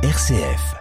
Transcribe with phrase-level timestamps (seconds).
[0.00, 0.76] RCF.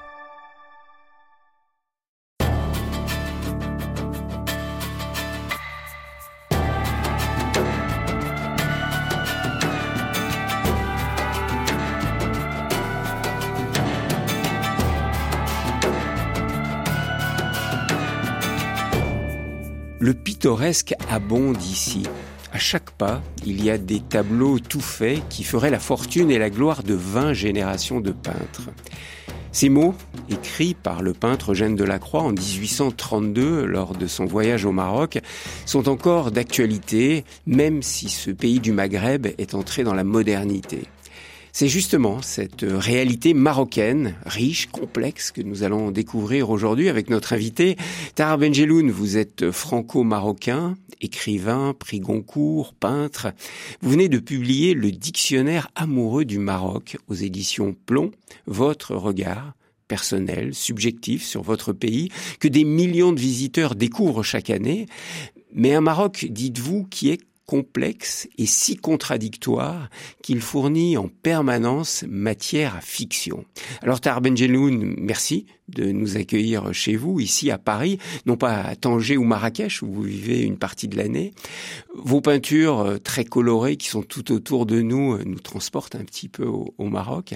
[19.99, 22.03] Le pittoresque abonde ici.
[22.57, 26.39] À chaque pas, il y a des tableaux tout faits qui feraient la fortune et
[26.39, 28.71] la gloire de 20 générations de peintres.
[29.51, 29.93] Ces mots,
[30.27, 35.19] écrits par le peintre Eugène Delacroix en 1832 lors de son voyage au Maroc,
[35.67, 40.87] sont encore d'actualité, même si ce pays du Maghreb est entré dans la modernité.
[41.59, 47.77] C'est justement cette réalité marocaine, riche, complexe, que nous allons découvrir aujourd'hui avec notre invité.
[48.13, 53.33] Tahar Benjeloun, vous êtes franco-marocain, écrivain, prix Goncourt, peintre.
[53.81, 58.11] Vous venez de publier le dictionnaire amoureux du Maroc aux éditions Plomb.
[58.45, 59.55] Votre regard
[59.87, 64.85] personnel, subjectif sur votre pays, que des millions de visiteurs découvrent chaque année.
[65.55, 69.89] Mais un Maroc, dites-vous, qui est complexe et si contradictoire
[70.21, 73.45] qu'il fournit en permanence matière à fiction.
[73.81, 78.75] Alors Tar Benjeloun, merci de nous accueillir chez vous, ici à Paris, non pas à
[78.75, 81.33] Tanger ou Marrakech, où vous vivez une partie de l'année.
[81.95, 86.03] Vos peintures euh, très colorées qui sont tout autour de nous euh, nous transportent un
[86.03, 87.33] petit peu au, Maroc.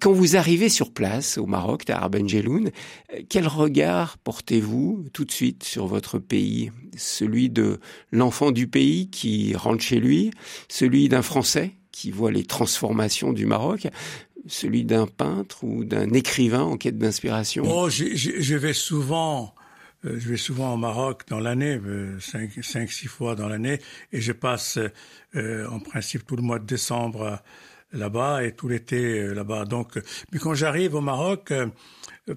[0.00, 2.70] Quand vous arrivez sur place au Maroc, Tahar Benjeloun,
[3.12, 6.70] euh, quel regard portez-vous tout de suite sur votre pays?
[6.96, 10.30] Celui de l'enfant du pays qui rentre chez lui,
[10.68, 13.88] celui d'un Français qui voit les transformations du Maroc,
[14.46, 17.64] celui d'un peintre ou d'un écrivain en quête d'inspiration.
[17.66, 19.54] Oh, je, vais souvent,
[20.04, 23.78] euh, je vais souvent au Maroc dans l'année, euh, cinq, cinq, six fois dans l'année,
[24.12, 24.78] et je passe
[25.36, 27.40] euh, en principe tout le mois de décembre
[27.92, 29.64] là-bas et tout l'été là-bas.
[29.64, 30.00] Donc,
[30.32, 31.52] mais quand j'arrive au Maroc,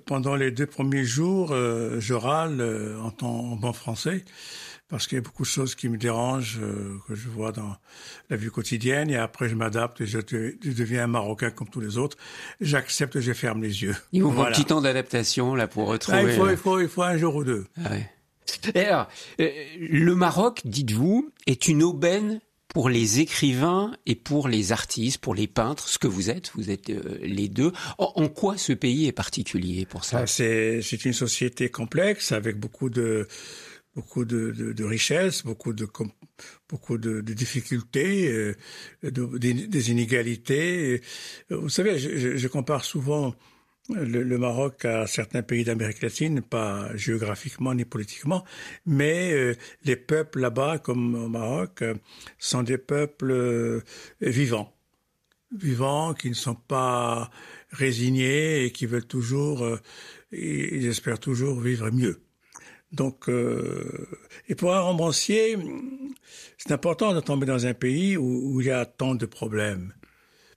[0.06, 2.62] pendant les deux premiers jours, je râle
[3.02, 4.24] en, temps, en bon français
[4.88, 7.76] parce qu'il y a beaucoup de choses qui me dérangent, euh, que je vois dans
[8.30, 11.80] la vie quotidienne, et après je m'adapte et je, je, deviens un Marocain comme tous
[11.80, 12.18] les autres.
[12.62, 13.96] J'accepte, je ferme les yeux.
[14.12, 14.44] Il vous voilà.
[14.44, 16.24] faut un petit temps d'adaptation là pour retrouver.
[16.24, 17.66] Là, il, faut, il, faut, il faut un jour ou deux.
[17.84, 18.12] Ah ouais.
[18.76, 19.08] Et alors,
[19.40, 19.50] euh,
[19.80, 22.40] le Maroc, dites-vous, est une aubaine
[22.76, 26.70] pour les écrivains et pour les artistes, pour les peintres, ce que vous êtes, vous
[26.70, 27.72] êtes euh, les deux.
[27.98, 30.24] En, quoi ce pays est particulier pour ça?
[30.24, 33.30] Ah, C'est une société complexe avec beaucoup de
[34.84, 38.58] richesses, beaucoup de difficultés, euh,
[39.04, 41.02] de, des, inégalités.
[41.50, 43.36] Vous savez, je compare souvent
[43.90, 48.44] le, Maroc à certains pays d'Amérique latine, pas géographiquement ni politiquement,
[48.86, 51.96] mais euh, les peuples là-bas, comme au Maroc, euh,
[52.40, 53.82] sont des peuples euh,
[54.22, 54.74] vivants,
[55.56, 57.30] vivants qui ne sont pas
[57.72, 59.68] résignés et qui veulent toujours,
[60.32, 62.22] ils espèrent toujours vivre mieux.
[62.92, 63.30] Donc,
[64.48, 65.58] et pour un romancier,
[66.58, 69.94] c'est important de tomber dans un pays où, où, il y a tant de problèmes.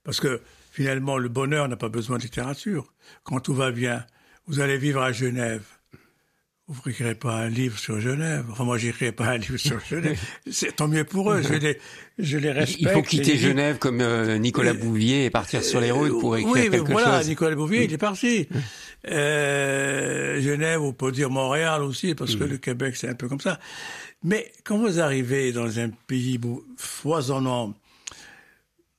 [0.05, 0.39] Parce que
[0.79, 2.93] finalement, le bonheur n'a pas besoin de littérature.
[3.25, 4.05] Quand tout va bien,
[4.47, 5.63] vous allez vivre à Genève.
[6.69, 8.45] Vous n'écrirez pas un livre sur Genève.
[8.49, 10.17] Enfin, moi, j'écrirai pas un livre sur Genève.
[10.49, 11.41] C'est tant mieux pour eux.
[11.41, 11.77] Je les,
[12.17, 12.79] je les respecte.
[12.79, 16.53] Il faut quitter Genève comme euh, Nicolas Bouvier et partir sur les routes pour écrire
[16.53, 17.27] oui, quelque mais voilà, chose.
[17.27, 18.47] Nicolas Bouvier, il est parti.
[19.09, 23.39] Euh, Genève, on peut dire Montréal aussi, parce que le Québec, c'est un peu comme
[23.39, 23.57] ça.
[24.25, 26.37] Mais quand vous arrivez dans un pays
[26.75, 27.73] foisonnant,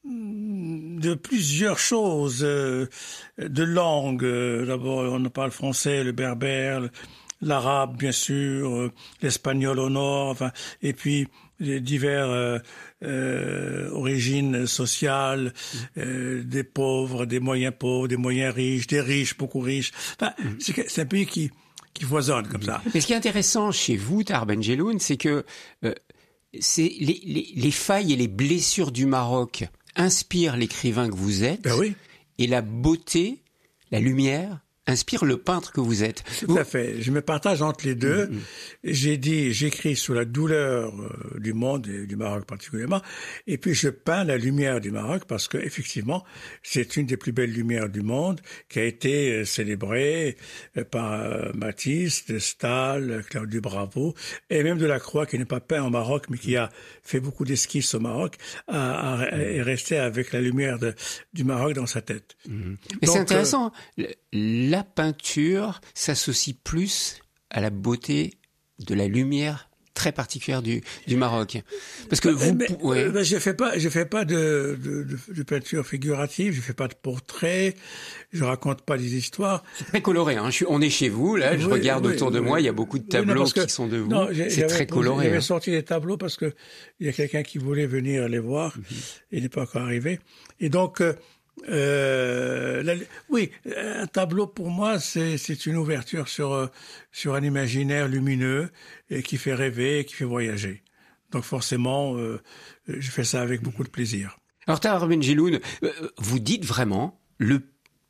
[0.05, 2.87] de plusieurs choses, euh,
[3.39, 4.27] de langues.
[4.67, 6.89] D'abord, on parle français, le berbère,
[7.41, 8.91] l'arabe, bien sûr,
[9.23, 10.53] l'espagnol au nord, enfin,
[10.83, 11.29] et puis
[11.61, 12.59] divers euh,
[13.03, 15.53] euh, origines sociales,
[15.97, 19.93] euh, des pauvres, des moyens pauvres, des moyens riches, des riches, beaucoup riches.
[20.21, 21.51] Enfin, c'est un pays qui
[21.93, 22.81] qui foisonne comme ça.
[22.95, 25.45] Mais ce qui est intéressant chez vous, Tar Benjeloun, c'est que
[25.85, 25.93] euh,
[26.61, 29.65] c'est les, les, les, failles et les blessures du Maroc
[29.97, 31.63] inspirent l'écrivain que vous êtes.
[31.63, 31.95] Ben oui.
[32.39, 33.43] Et la beauté,
[33.91, 34.61] la lumière
[34.91, 36.25] inspire le peintre que vous êtes.
[36.41, 37.01] Tout à fait.
[37.01, 38.27] Je me partage entre les deux.
[38.27, 38.41] Mmh, mmh.
[38.85, 43.03] J'ai dit, j'écris sur la douleur euh, du monde et du Maroc particulièrement,
[43.47, 46.25] et puis je peins la lumière du Maroc parce que effectivement,
[46.63, 50.37] c'est une des plus belles lumières du monde qui a été euh, célébrée
[50.77, 54.15] euh, par Matisse, de Stahl, Claude Bravo,
[54.49, 56.71] et même de la Croix qui n'est pas peint au Maroc mais qui a
[57.03, 58.37] fait beaucoup d'esquisses au Maroc,
[58.69, 60.95] a, a, est resté avec la lumière de,
[61.33, 62.37] du Maroc dans sa tête.
[62.49, 62.75] Mmh.
[63.01, 63.73] Mais c'est intéressant.
[63.99, 68.39] Euh, la peinture s'associe plus à la beauté
[68.79, 71.59] de la lumière très particulière du, du Maroc.
[72.09, 73.11] Parce que vous, ouais.
[73.11, 76.89] ben, je fais pas, je fais pas de, de, de, peinture figurative, je fais pas
[76.89, 77.75] de portrait,
[78.33, 79.63] je raconte pas des histoires.
[79.77, 80.37] C'est très coloré.
[80.37, 80.47] Hein.
[80.47, 82.73] Je suis, on est chez vous là, je regarde autour de moi, il y a
[82.73, 84.11] beaucoup de tableaux qui sont de vous.
[84.49, 85.27] C'est très coloré.
[85.27, 85.43] J'avais hein.
[85.43, 86.55] sorti des tableaux parce que
[86.99, 88.77] il y a quelqu'un qui voulait venir les voir.
[88.77, 88.85] Mhm.
[89.33, 90.19] Il n'est pas encore arrivé.
[90.61, 91.13] Et donc euh,
[91.69, 92.97] euh,
[93.29, 96.67] oui, un tableau pour moi, c'est une ouverture sur, euh,
[97.13, 98.71] sur un imaginaire lumineux
[99.11, 100.83] et qui fait rêver, qui fait voyager.
[101.33, 102.41] Donc forcément, euh,
[102.89, 104.39] je fais ça avec beaucoup de plaisir.
[104.67, 105.61] Alors Tahar Benjeloun,
[106.19, 107.61] vous dites vraiment le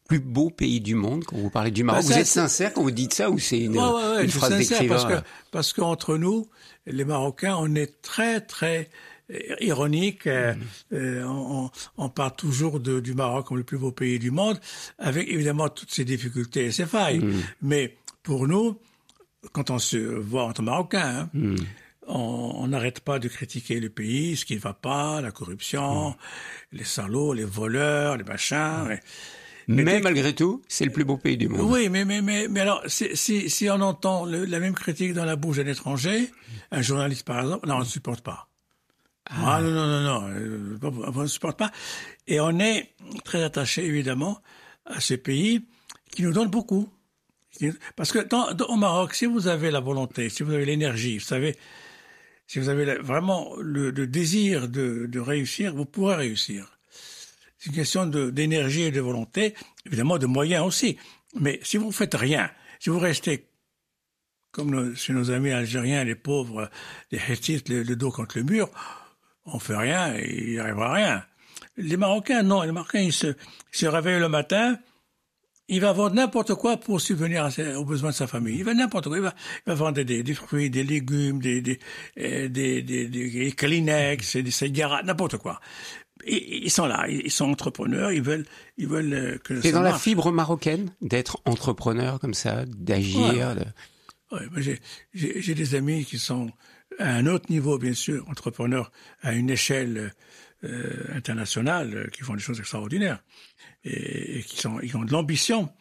[0.08, 2.02] plus beau pays du monde quand vous parlez du Maroc.
[2.02, 5.04] Bah, vous êtes sincère quand vous dites ça ou c'est une, une phrase d'écrivain Parce
[5.04, 6.48] que parce qu'entre nous,
[6.86, 8.90] les Marocains, on est très très
[9.60, 10.26] ironique.
[10.26, 10.54] Euh,
[10.92, 14.60] euh, on, on, parle toujours de, du Maroc comme le plus beau pays du monde,
[14.98, 17.20] avec évidemment toutes ses difficultés et ses failles.
[17.20, 17.42] Mm.
[17.62, 18.78] Mais pour nous,
[19.52, 21.56] quand on se voit entre Marocains, hein, mm.
[22.08, 26.14] on n'arrête pas de critiquer le pays, ce qui ne va pas, la corruption, mm.
[26.72, 28.98] les salauds, les voleurs, les machins.
[29.68, 31.60] Mais, malgré tout, c'est le plus beau pays du monde.
[31.70, 35.36] Oui, mais mais mais, mais alors, si, si on entend la même critique dans la
[35.36, 36.28] bouche d'un étranger,
[36.72, 38.49] un journaliste par exemple, non, on ne supporte pas.
[39.30, 39.56] Ah.
[39.56, 40.78] ah, non, non, non, non, euh,
[41.14, 41.70] on ne supporte pas.
[42.26, 42.94] Et on est
[43.24, 44.42] très attaché, évidemment,
[44.86, 45.64] à ces pays
[46.12, 46.88] qui nous donnent beaucoup.
[47.96, 51.24] Parce que dans, au Maroc, si vous avez la volonté, si vous avez l'énergie, vous
[51.24, 51.56] savez,
[52.46, 56.78] si vous avez vraiment le, désir de, de, réussir, vous pourrez réussir.
[57.58, 59.54] C'est une question d'énergie et de volonté,
[59.84, 60.96] évidemment de moyens aussi.
[61.38, 63.46] Mais si vous faites rien, si vous restez
[64.52, 66.70] comme chez nos amis algériens, les pauvres,
[67.12, 68.68] les Hétites, le dos contre le mur,
[69.52, 71.24] on fait rien, il n'y arrivera rien.
[71.76, 73.34] Les Marocains, non, les Marocains, ils se,
[73.72, 74.78] se réveillent le matin,
[75.68, 78.56] il va vendre n'importe quoi pour subvenir aux besoins de sa famille.
[78.58, 79.16] Il va n'importe quoi.
[79.16, 79.34] Il va,
[79.66, 81.78] il va vendre des, des, fruits, des légumes, des, des,
[82.18, 85.60] euh, des, des, des Kleenex, des cigarettes, n'importe quoi.
[86.26, 88.44] Ils sont là, ils sont entrepreneurs, ils veulent,
[88.76, 89.60] ils veulent euh, que.
[89.62, 93.54] C'est dans la fibre marocaine d'être entrepreneur comme ça, d'agir.
[94.32, 94.46] Ouais.
[94.52, 94.78] Ouais,
[95.14, 96.50] j'ai des amis qui sont
[96.98, 98.90] à un autre niveau, bien sûr, entrepreneurs
[99.22, 100.12] à une échelle
[100.62, 103.22] euh, internationale, euh, qui font des choses extraordinaires
[103.82, 105.72] et, qui sont, ont de l'ambition,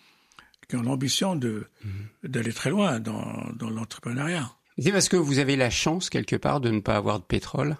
[0.69, 2.29] qui ont l'ambition de mhm.
[2.31, 4.49] d'aller très loin dans, dans l'entrepreneuriat.
[4.77, 7.75] C'est parce que vous avez la chance quelque part de ne pas avoir de pétrole?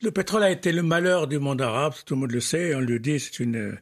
[0.00, 2.80] Le pétrole a été le malheur du monde arabe, tout le monde le sait, on
[2.80, 3.78] le dit, c'est une euh,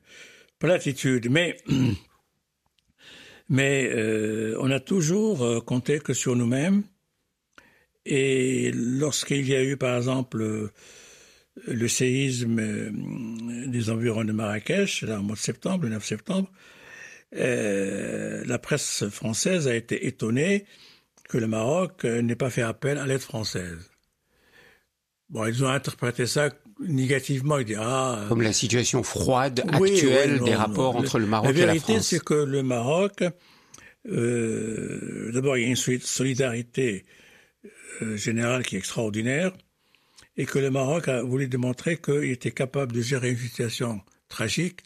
[0.59, 1.29] platitude.
[1.31, 1.59] Mais
[3.51, 6.85] mais euh, on a toujours compté que sur nous-mêmes
[8.11, 10.71] et lorsqu'il y a eu, par exemple,
[11.67, 12.91] le séisme euh,
[13.67, 16.51] des environs de Marrakech, là, au mois de septembre, le 9 septembre,
[17.37, 20.65] euh, la presse française a été étonnée
[21.29, 23.91] que le Maroc n'ait pas fait appel à l'aide française.
[25.29, 27.59] Bon, ils ont interprété ça négativement.
[27.59, 31.59] Ils disent, ah, Comme la situation froide actuelle des rapports entre le Maroc et la
[31.59, 31.67] France.
[31.67, 33.23] La vérité, c'est que le Maroc,
[34.09, 37.20] euh, d'abord, il y a une solidarité euh,
[38.17, 39.53] général qui est extraordinaire
[40.37, 44.81] et que le Maroc a voulu démontrer qu'il était capable de gérer une situation tragique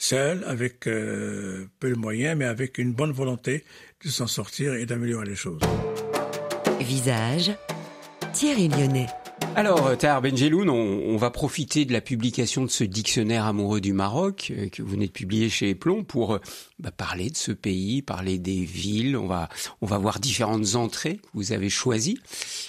[0.00, 3.64] seul, avec euh, peu de moyens, mais avec une bonne volonté
[4.02, 5.60] de s'en sortir et d'améliorer les choses.
[6.80, 7.52] Visage,
[8.32, 9.06] Thierry Lyonnais.
[9.56, 13.92] Alors, euh, Tahar Benjeloun, on, va profiter de la publication de ce dictionnaire amoureux du
[13.92, 16.40] Maroc euh, que vous venez de publier chez Plomb pour euh,
[16.78, 19.16] bah, parler de ce pays, parler des villes.
[19.16, 19.48] On va,
[19.80, 22.18] on va voir différentes entrées que vous avez choisies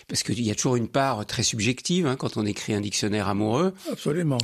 [0.07, 3.27] parce qu'il y a toujours une part très subjective hein, quand on écrit un dictionnaire
[3.27, 3.73] amoureux.
[3.91, 4.39] Absolument.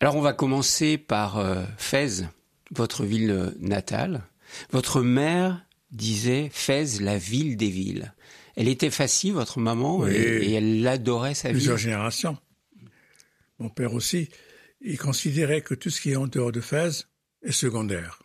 [0.00, 1.44] Alors, on va commencer par
[1.76, 2.24] Fès,
[2.70, 4.22] votre ville natale.
[4.70, 8.14] Votre mère disait Fès, la ville des villes.
[8.58, 11.54] Elle était facile, votre maman, et, elle adorait sa vie.
[11.54, 12.36] Plusieurs générations.
[13.60, 14.30] Mon père aussi.
[14.80, 17.06] Il considérait que tout ce qui est en dehors de Fès
[17.44, 18.20] est secondaire.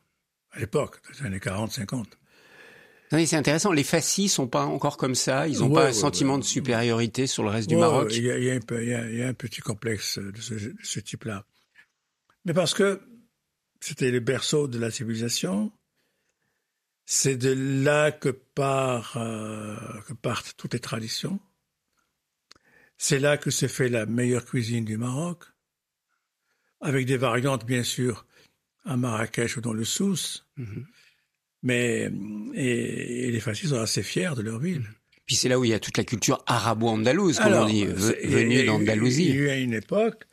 [0.49, 2.17] À l'époque, dans les années 40, 50.
[3.11, 3.71] c'est intéressant.
[3.73, 5.47] Les Fassis sont pas encore comme ça.
[5.47, 8.11] Ils n'ont pas un sentiment de supériorité sur le reste du Maroc.
[8.15, 8.49] Il y, a, y,
[9.21, 11.45] a un petit complexe de ce, de ce type-là.
[12.45, 13.01] Mais parce que
[13.81, 15.71] c'était le berceau de la civilisation,
[17.05, 19.75] c'est de là que, part, euh,
[20.07, 21.39] que partent toutes les traditions.
[22.97, 25.43] C'est là que se fait la meilleure cuisine du Maroc,
[26.79, 28.25] avec des variantes bien sûr
[28.85, 30.47] à Marrakech ou dans le Sousse.
[30.57, 30.85] Mhm.
[31.63, 32.11] Mais
[32.53, 34.83] et, les fascistes sont assez fiers de leur ville.
[35.25, 38.65] Puis c'est là où il y a toute la culture arabo-andalouse, comme on dit, venue
[38.65, 39.29] d'Andalousie.
[39.29, 40.25] Il y a eu une époque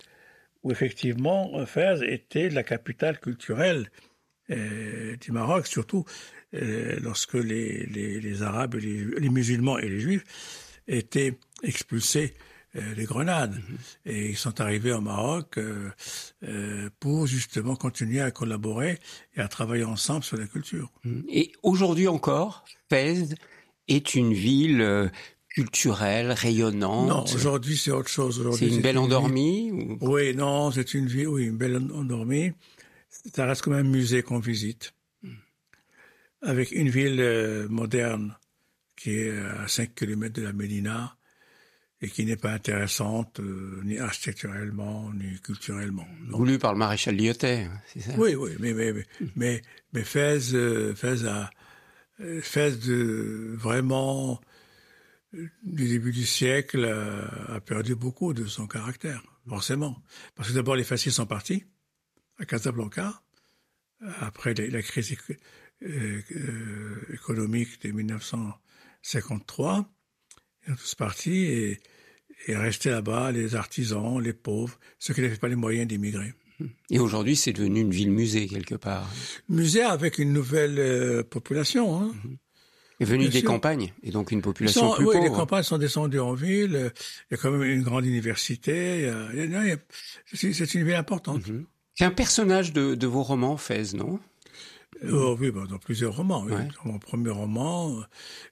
[0.64, 3.90] où effectivement Fès était la capitale culturelle
[4.50, 6.04] euh, du Maroc, surtout
[6.52, 10.24] lorsque les, les, les Arabes, les, les, musulmans et les Juifs
[10.88, 12.34] été expulsés
[12.74, 13.54] des grenades.
[13.54, 13.78] Mhm.
[14.06, 15.58] Et ils sont arrivés au Maroc
[16.98, 18.98] pour justement continuer à collaborer
[19.36, 20.90] et à travailler ensemble sur la culture.
[21.04, 21.24] Mhm.
[21.28, 23.34] Et aujourd'hui encore, Fès
[23.88, 25.10] est une ville
[25.50, 27.08] culturelle, rayonnante?
[27.08, 28.42] Non, aujourd'hui c'est autre chose.
[28.58, 32.52] C'est une belle endormie Oui, non, c'est une ville, oui, une belle endormie.
[33.34, 34.94] Ça reste comme un musée qu'on visite.
[36.42, 38.36] Avec une ville euh, moderne
[38.96, 41.16] qui est à 5 km de la Médina
[42.02, 46.06] et qui n'est pas intéressante euh, ni architecturellement ni culturellement.
[46.28, 48.12] Voulu par le maréchal Lyotet, c'est ça?
[48.16, 49.06] Oui, oui, mais mais mais,
[49.36, 51.50] mais, mais Fès, euh, Fès a
[52.42, 54.40] Fès de vraiment
[55.32, 56.84] du début du siècle
[57.48, 60.02] a perdu beaucoup de son caractère, forcément.
[60.34, 61.64] Parce que d'abord, les fascistes sont partis
[62.38, 63.22] à Casablanca,
[64.20, 65.36] après la crise euh, euh,
[67.12, 69.88] économique de 1953.
[70.66, 71.80] Ils sont tous partis et,
[72.46, 76.34] et restés là-bas les artisans, les pauvres, ceux qui n'avaient pas les moyens d'immigrer.
[76.90, 79.10] Et aujourd'hui, c'est devenu une ville-musée quelque part.
[79.48, 81.98] Musée avec une nouvelle euh, population.
[81.98, 82.12] Hein.
[82.24, 82.36] Mhm
[83.00, 85.24] est venu des campagnes et donc une population plus oui, pauvre.
[85.24, 86.92] les campagnes sont descendues en ville.
[87.30, 89.10] Il y a quand même une grande université.
[90.32, 91.46] C'est une ville importante.
[91.48, 91.66] Mhm.
[91.94, 94.20] C'est un personnage de, de, vos romans, Fès, non?
[95.10, 96.44] Oh, oui, bah, dans plusieurs romans.
[96.44, 98.02] Dans mon premier roman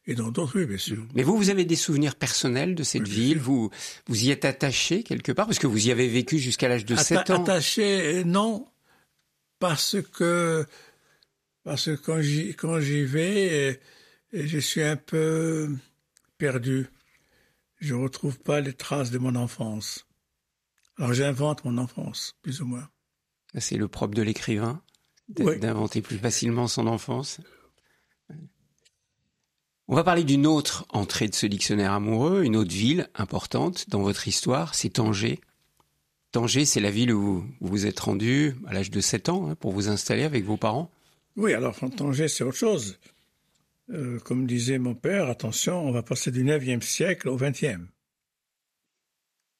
[0.06, 1.04] et dans d'autres, oui, bien sûr.
[1.14, 3.70] Mais vous, vous avez des souvenirs personnels de cette ville Vous
[4.06, 6.96] vous y êtes attaché quelque part Parce que vous y avez vécu jusqu'à l'âge de
[6.96, 7.42] 7 ans.
[7.42, 8.66] Attaché, non.
[9.58, 10.64] Parce que,
[11.64, 13.80] parce que quand j'y vais,
[14.32, 15.68] et je suis un peu
[16.36, 16.88] perdu.
[17.80, 20.06] Je ne retrouve pas les traces de mon enfance.
[20.96, 22.88] Alors j'invente mon enfance, plus ou moins.
[23.56, 24.82] C'est le propre de l'écrivain,
[25.28, 27.40] d'inventer plus facilement son enfance.
[29.90, 34.02] On va parler d'une autre entrée de ce dictionnaire amoureux, une autre ville importante dans
[34.02, 35.40] votre histoire, c'est Tanger.
[36.30, 39.54] Tanger, c'est la ville où vous vous êtes rendu à l'âge de 7 ans hein,
[39.54, 40.90] pour vous installer avec vos parents.
[41.36, 42.98] Oui, alors Tanger, c'est autre chose.
[43.90, 47.86] Euh, comme disait mon père, attention, on va passer du 9e siècle au 20e.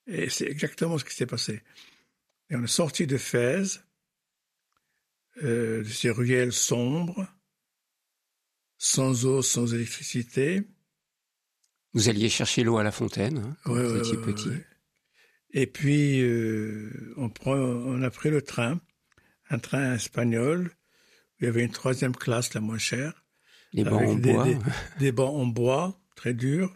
[0.07, 1.63] Et c'est exactement ce qui s'est passé.
[2.51, 3.83] Et on est sorti de Fès,
[5.43, 7.27] euh, de ces ruelles sombres,
[8.77, 10.63] sans eau, sans électricité.
[11.95, 14.53] Vous alliez chercher l'eau à la fontaine, hein, quand vous étiez petit.
[15.53, 18.81] Et puis, euh, on, prend, on a pris le train,
[19.51, 23.25] un train espagnol, où il y avait une troisième classe, la moins chère,
[23.73, 24.47] des bancs en bois.
[24.99, 26.75] Des, bancs en bois, très durs.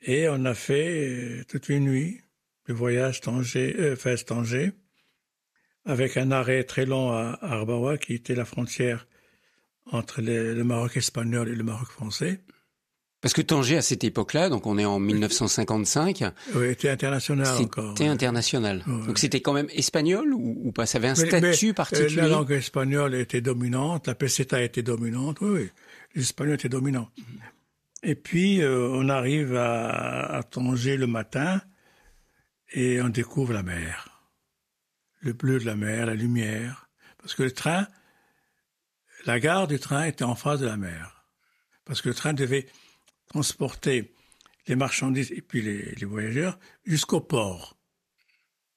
[0.00, 2.20] Et on a fait euh, toute une nuit
[2.66, 4.72] le voyage Tanger, euh, Tanger,
[5.84, 9.06] avec un arrêt très long à Arbawa, qui était la frontière
[9.90, 12.40] entre le Maroc espagnol et le Maroc français.
[13.22, 16.24] Parce que Tanger, à cette époque-là, donc on est en 1955.
[16.56, 17.94] Oui, était international encore.
[17.96, 18.82] C'était international.
[19.06, 20.86] Donc c'était quand même espagnol ou, pas?
[20.86, 22.16] Ça avait un statut euh, particulier?
[22.16, 25.70] La langue espagnole était dominante, la peseta était dominante, oui, oui.
[26.16, 27.08] L'espagnol était dominant.
[28.02, 31.60] Et puis, euh, on arrive à, à Tanger le matin
[32.72, 34.11] et on découvre la mer.
[35.22, 36.88] Le bleu de la mer, la lumière.
[37.18, 37.86] Parce que le train,
[39.24, 41.24] la gare du train était en face de la mer.
[41.84, 42.66] Parce que le train devait
[43.28, 44.12] transporter
[44.66, 47.76] les marchandises et puis les, voyageurs jusqu'au port.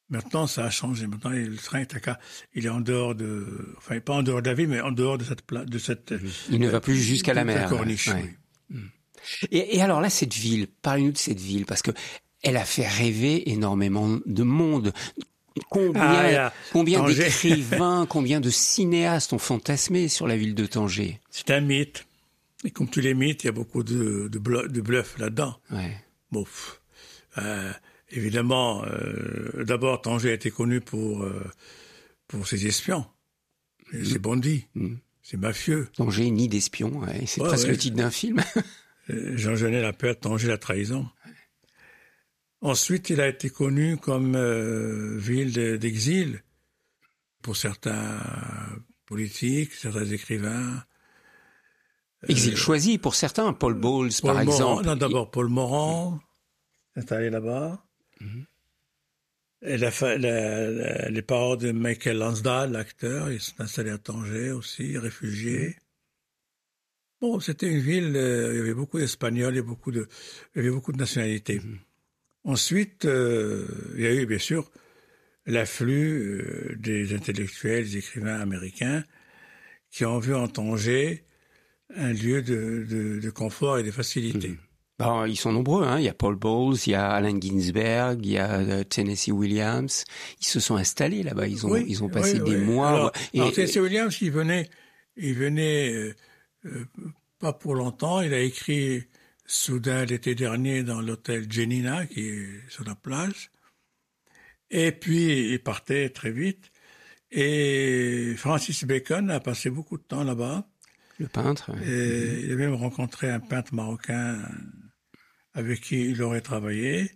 [0.09, 1.07] Maintenant, ça a changé.
[1.07, 2.19] Maintenant, le train est à
[2.53, 5.17] il est en dehors de, enfin, pas en dehors de la ville, mais en dehors
[5.17, 6.13] de cette, de cette.
[6.49, 7.67] Il ne va plus jusqu'à la mer.
[7.67, 8.09] Corniche.
[8.69, 8.87] Hmm.
[9.51, 11.91] Et, alors là, cette ville, parlez-nous de cette ville, parce que
[12.43, 14.93] elle a fait rêver énormément de monde.
[15.69, 21.19] Combien, ah, combien d'écrivains, combien de cinéastes ont fantasmé sur la ville de Tanger?
[21.29, 22.05] C'est un mythe.
[22.65, 24.39] Et comme tous les mythes, il y a beaucoup de, de,
[24.81, 25.57] bluff, là-dedans.
[25.71, 25.95] Ouais.
[26.31, 26.45] Bon,
[27.37, 27.71] euh,
[28.09, 31.43] évidemment, euh, d'abord, Tanger a été connu pour, euh,
[32.27, 33.05] pour ses espions,
[33.93, 34.03] mmh.
[34.03, 34.95] ses bandits, mmh.
[35.21, 35.87] ses mafieux.
[35.95, 37.25] Tanger, ni d'espions, ouais.
[37.27, 38.41] c'est presque le titre d'un film.
[39.07, 41.07] Jean Genet l'appelle Tanger la trahison.
[42.61, 46.43] Ensuite, il a été connu comme euh, ville d'exil
[47.41, 48.19] pour certains
[49.05, 50.83] politiques, certains écrivains,
[52.27, 54.85] Exil euh, choisi pour certains, Paul Bowles par exemple.
[54.85, 56.19] Non, d'abord Paul Morand,
[56.95, 57.83] installé là-bas.
[58.21, 58.45] Mhm.
[59.61, 65.67] Et la, les parents de Michael Lansdale, l'acteur, ils sont installés à Tanger aussi, réfugiés.
[65.67, 65.75] Mhm.
[67.21, 70.07] Bon, c'était une ville, euh, il y avait beaucoup d'Espagnols, et beaucoup de,
[70.53, 71.59] il y avait beaucoup de nationalités.
[71.59, 71.79] Mhm.
[72.45, 74.71] Ensuite, euh, il y a eu bien sûr
[75.45, 79.03] l'afflux des intellectuels, des écrivains américains
[79.91, 81.23] qui ont vu en Tanger
[81.95, 84.49] un lieu de, de, de confort et de facilité.
[84.49, 84.57] Mmh.
[84.97, 85.83] Ben, ils sont nombreux.
[85.83, 85.99] Hein.
[85.99, 89.31] Il y a Paul Bowles, il y a Allen Ginsberg, il y a euh, Tennessee
[89.31, 90.05] Williams.
[90.39, 91.47] Ils se sont installés là-bas.
[91.47, 92.89] Ils ont, ils ont passé des mois.
[92.89, 94.69] Alors, et, Tennessee Williams, il venait,
[95.17, 96.15] il venait euh,
[96.65, 96.85] euh,
[97.39, 98.21] pas pour longtemps.
[98.21, 99.03] Il a écrit
[99.45, 103.51] soudain l'été dernier dans l'hôtel Jenina, qui est sur la plage.
[104.71, 106.71] Et puis, il partait très vite.
[107.31, 110.67] Et Francis Bacon a passé beaucoup de temps là-bas.
[111.19, 111.71] Le peintre.
[111.85, 114.41] Et il a même rencontré un peintre marocain
[115.53, 117.11] avec qui il aurait travaillé.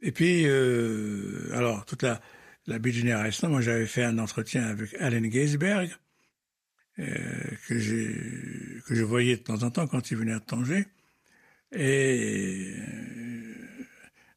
[0.00, 2.20] Et puis, euh, alors, toute la,
[2.66, 5.90] la Big Generation, moi j'avais fait un entretien avec Allen Geisberg,
[6.98, 7.04] euh,
[7.66, 10.86] que, que je voyais de temps en temps quand il venait à Tanger.
[11.72, 13.84] Et euh,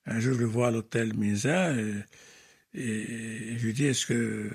[0.05, 4.49] un jour, je le vois à l'hôtel Misa, et, je lui dis, est-ce que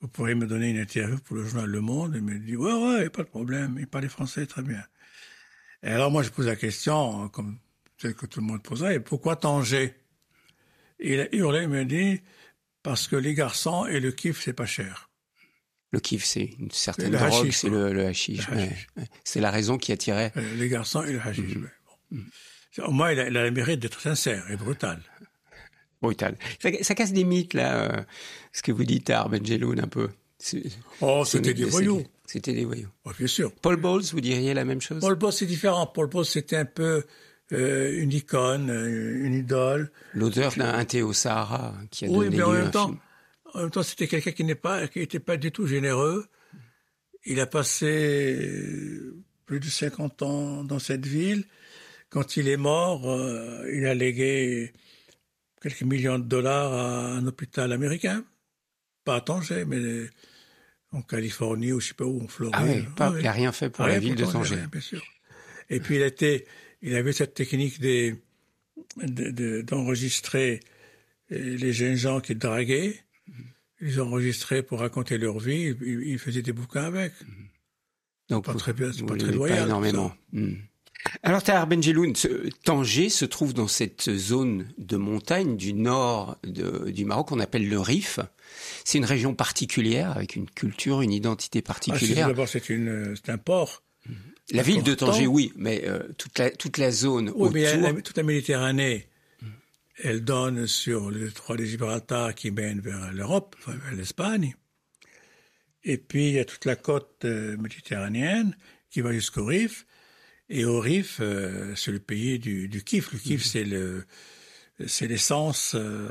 [0.00, 2.12] vous pourriez me donner une interview pour le journal Le Monde?
[2.16, 4.82] Il me dit, ouais, ouais, pas de problème, il parlait français très bien.
[5.82, 7.58] Et alors moi, je pose la question, comme
[7.98, 9.94] celle que tout le monde poserait, et pourquoi Tanger?
[11.00, 12.20] Il a hurlé, il me dit,
[12.82, 15.07] parce que les garçons et le kiff, c'est pas cher.
[15.90, 18.46] Le kiff, c'est une certaine drogue, c'est le, le hashish.
[19.24, 20.32] C'est la raison qui attirait.
[20.36, 21.56] Euh, les garçons et le hashish.
[21.56, 21.66] Mm.
[22.76, 22.84] Bon.
[22.84, 25.00] Au moins, il a, il a le mérite d'être sincère et brutal.
[26.02, 26.36] Brutal.
[26.60, 28.02] Ça, ça, casse des mythes, là, euh,
[28.52, 30.10] ce que vous dites à Arbenjeloun, un peu.
[31.00, 32.04] Oh, c'était des voyous.
[32.26, 32.88] C'était des voyous.
[33.04, 33.50] Oh, bien sûr.
[33.52, 35.00] Paul Bowles, vous diriez la même chose?
[35.00, 35.86] Paul Bowles, c'est différent.
[35.86, 37.04] Paul Bowles, c'était un peu
[37.52, 39.90] euh, une icône, une idole.
[40.12, 42.70] L'auteur d'un thé au Sahara qui a oui, donné mais en lieu même à un
[42.70, 42.98] temps, film.
[43.54, 46.26] En même temps, c'était quelqu'un qui n'est pas, qui n'était pas du tout généreux.
[47.24, 48.80] Il a passé
[49.46, 51.44] plus de 50 ans dans cette ville.
[52.10, 54.72] Quand il est mort, euh, il a légué
[55.60, 58.24] quelques millions de dollars à un hôpital américain.
[59.04, 60.06] Pas à Tanger, mais
[60.92, 62.54] en Californie ou je sais pas où, en Floride.
[62.58, 64.80] Ah oui, pas, il n'a rien fait pour Rien la ville de Tanger, rien, bien
[64.80, 65.02] sûr.
[65.70, 66.46] Et puis il était,
[66.82, 68.14] il avait cette technique des,
[69.02, 70.60] de- de- d'enregistrer
[71.32, 72.98] euh, les jeunes gens qu'il draguait.
[73.80, 75.74] Ils enregistraient pour raconter leur vie.
[75.82, 77.12] Il, il faisait des bouquins avec.
[78.28, 80.12] Donc, Pas vous- très vous pas très loyal, énormément.
[80.32, 80.54] Hmm.
[81.22, 82.12] Alors, Tahar Benjeloun,
[82.64, 87.68] Tanger se trouve dans cette zone de montagne du nord de- du Maroc qu'on appelle
[87.68, 88.18] le Rif.
[88.84, 92.26] C'est une région particulière, avec une culture, une identité Ah, particulière.
[92.26, 92.62] D'abord, c'est
[93.28, 93.84] un port.
[94.50, 94.94] la ville de.
[94.94, 97.82] Tanger, oui, mais euh, toute, la, toute la zone Oui, mais autour...
[97.94, 99.06] la- toute la Méditerranée,
[100.02, 104.54] elle donne sur le détroit de Gibraltar qui mène vers l'Europe, vers l'Espagne.
[105.84, 108.56] Et puis, il y a toute la côte euh, méditerranéenne
[108.90, 109.86] qui va jusqu'au Rif.
[110.48, 113.12] Et au Rif, euh, c'est le pays du, du kiff.
[113.12, 114.04] Le kiff, c'est le,
[114.86, 116.08] c'est l'essence euh,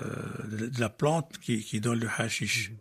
[0.48, 2.72] de, de la plante qui, qui donne le hashish.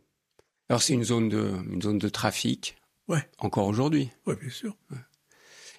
[0.69, 2.77] Alors, c'est une zone de, une zone de trafic,
[3.09, 4.11] Ouais, encore aujourd'hui.
[4.27, 4.77] ouais, bien sûr.
[4.91, 4.97] Et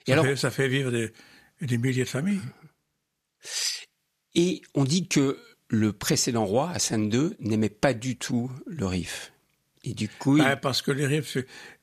[0.08, 1.12] Ça, alors, fait, ça fait vivre des,
[1.62, 2.40] des milliers de familles.
[4.38, 5.38] Et on dit que
[5.70, 9.34] le précédent roi, Hassan II, n'aimait pas du tout le Rif.
[9.84, 11.38] Et du coup, il- Ouais, parce que les Rif,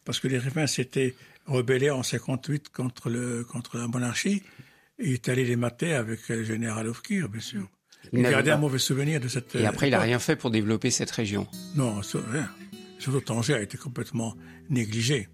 [0.05, 1.15] parce que les Rifains s'étaient
[1.47, 4.43] rebellés en 58 contre le contre la monarchie.
[4.99, 7.69] Et il est allé les mater avec le général Ofkir, bien sûr.
[8.13, 9.55] Il Il gardait un mauvais souvenir de cette.
[9.57, 10.07] et après, il n'a époque.
[10.07, 11.47] rien fait pour développer cette région.
[11.75, 12.01] Non,
[12.33, 12.49] rien.
[12.99, 14.37] Surtout Tanger a été complètement
[14.71, 15.29] négligé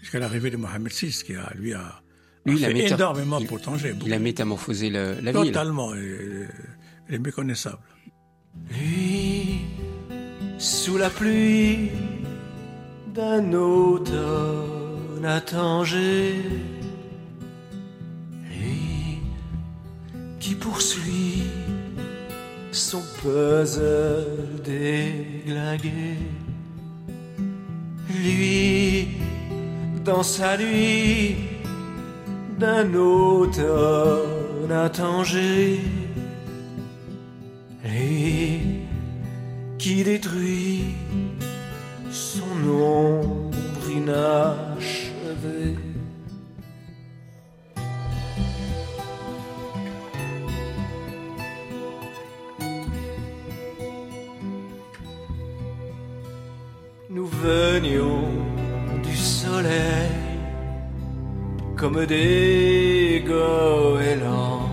[0.00, 2.02] jusqu'à l'arrivée de Mohamed VI, qui a lui a
[2.46, 3.94] Lui, il a fait méta- énormément il- pour Tanger.
[4.04, 5.52] Il a métamorphosé le- la ville.
[5.52, 5.94] totalement.
[5.94, 7.78] Elle est méconnaissable.
[8.70, 9.60] Lui,
[10.58, 11.90] sous la pluie
[13.14, 16.34] d'un automne à Tanger,
[18.48, 19.18] lui
[20.38, 21.42] qui poursuit
[22.72, 26.16] son puzzle déglingué,
[28.08, 29.08] lui
[30.04, 31.36] dans sa nuit
[32.60, 35.80] d'un automne à Tanger
[37.82, 38.84] lui
[39.78, 40.94] qui détruit
[42.10, 45.76] son ombre inachevée.
[57.08, 58.28] Nous venions
[59.02, 60.09] du soleil
[61.80, 64.68] comme des goélands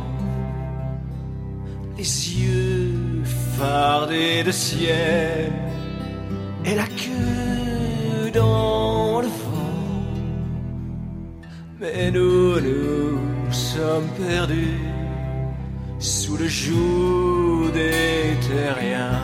[1.98, 3.24] les yeux
[3.58, 5.54] fardés de ciel
[6.66, 9.86] et la queue dans le vent.
[11.80, 14.82] Mais nous nous sommes perdus
[16.00, 19.22] sous le joug des terriens,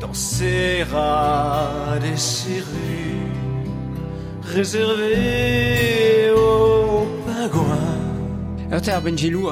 [0.00, 2.62] dans ces rades et ces
[4.54, 7.98] réservées aux pingouins
[8.70, 9.50] Alors, Benjelou,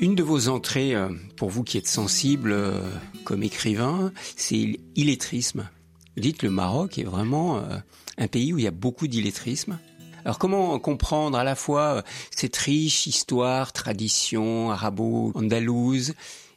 [0.00, 2.80] une de vos entrées, euh, pour vous qui êtes sensible euh,
[3.24, 5.68] comme écrivain, c'est l'illettrisme.
[6.16, 7.78] Vous dites le Maroc est vraiment euh,
[8.18, 9.78] un pays où il y a beaucoup d'illettrisme.
[10.24, 16.14] Alors comment comprendre à la fois cette riche histoire, tradition arabo-andalouse,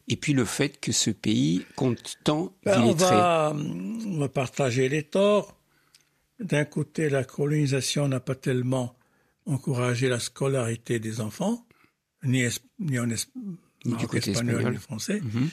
[0.09, 3.15] et puis le fait que ce pays compte tant Ben, on, d'illettrés?
[3.15, 5.55] va, on va partager les torts.
[6.43, 8.95] D'un côté, la colonisation n'a pas tellement
[9.45, 11.65] encouragé la scolarité des enfants,
[12.23, 12.43] ni,
[12.79, 13.27] ni en es-
[13.85, 14.73] Ni du côté espagnol, espagnol.
[14.73, 15.19] ni français.
[15.21, 15.49] Mhm.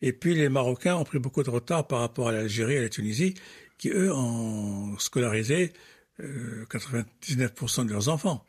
[0.00, 2.82] Et puis les Marocains ont pris beaucoup de retard par rapport à l'Algérie et à
[2.82, 3.34] la Tunisie,
[3.78, 5.72] qui eux ont scolarisé
[6.20, 8.44] euh, 99% de leurs enfants.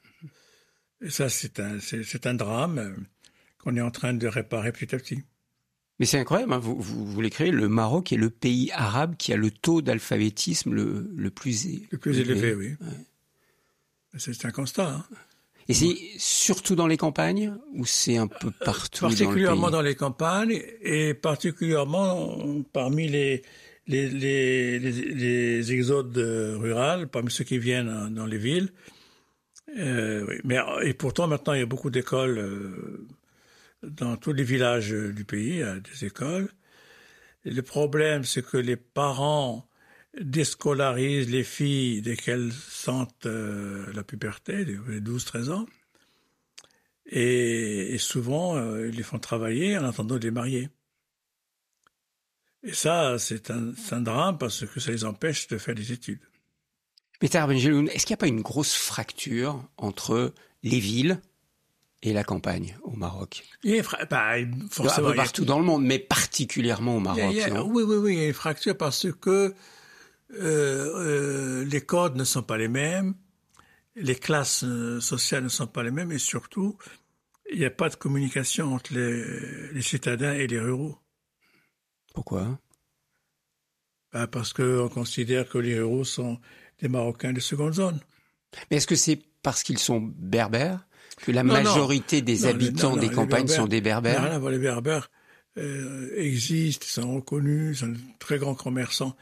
[1.02, 2.96] Et ça, c'est un, c'est, c'est un drame euh,
[3.58, 5.24] qu'on est en train de réparer petit à petit.
[6.00, 9.34] Mais c'est incroyable, hein, vous, vous, vous l'écrivez, le Maroc est le pays arabe qui
[9.34, 12.76] a le taux d'alphabétisme le, le plus é- Le plus élevé, oui.
[14.18, 14.90] C'est, c'est un constat.
[14.90, 15.06] Hein.
[15.70, 19.72] Et c'est surtout dans les campagnes ou c'est un peu partout dans le particulièrement pays
[19.72, 22.40] dans, les campagnes et particulièrement
[22.74, 23.44] parmi les
[23.86, 24.08] les,
[24.80, 28.70] les, exodes euh, rurales, parmi ceux qui viennent euh, dans les villes.
[29.78, 30.36] Euh, oui.
[30.44, 33.08] Mais et pourtant maintenant il y a beaucoup d'écoles euh,
[33.84, 36.50] dans tous les villages du pays, il y a des écoles.
[37.46, 39.70] Le problème c'est que les parents
[40.20, 45.66] déscolarisent les filles dès qu'elles sentent euh, la puberté, les 12-13 ans.
[47.12, 50.70] Et, souvent, euh, ils les font travailler en attendant de les marier.
[52.64, 56.20] Et ça, c'est un, drame parce que ça les empêche de faire des études.
[57.20, 61.20] Peter Benjeloun, est-ce qu'il n'y a pas une grosse fracture entre les villes
[62.02, 65.18] et la campagne au Maroc Il y a une fra- bah, Un forcément, peu il
[65.18, 67.32] y a partout dans le monde, mais particulièrement au il y a- Maroc.
[67.34, 69.54] il y a- non oui, oui, oui, il y a une fracture parce que
[70.32, 73.16] euh, euh, les codes ne sont pas les mêmes,
[73.96, 76.78] les classes euh, sociales ne sont pas les mêmes et surtout,
[77.52, 80.98] il n'y a pas de communication entre les, les citadins et les ruraux.
[82.14, 82.60] Pourquoi?
[84.14, 86.40] Bah, parce qu'on considère que les ruraux sont
[86.80, 88.00] des Marocains de seconde zone.
[88.72, 90.88] Mais est-ce que c'est parce qu'ils sont berbères?
[91.18, 91.64] Que la Non, non.
[91.64, 95.10] majorité des Non, habitants des campagnes Berbères- sont des berbères Rien à voir, les Berbères
[95.58, 99.16] euh, existent, sont reconnus, sont de très grands commerçants.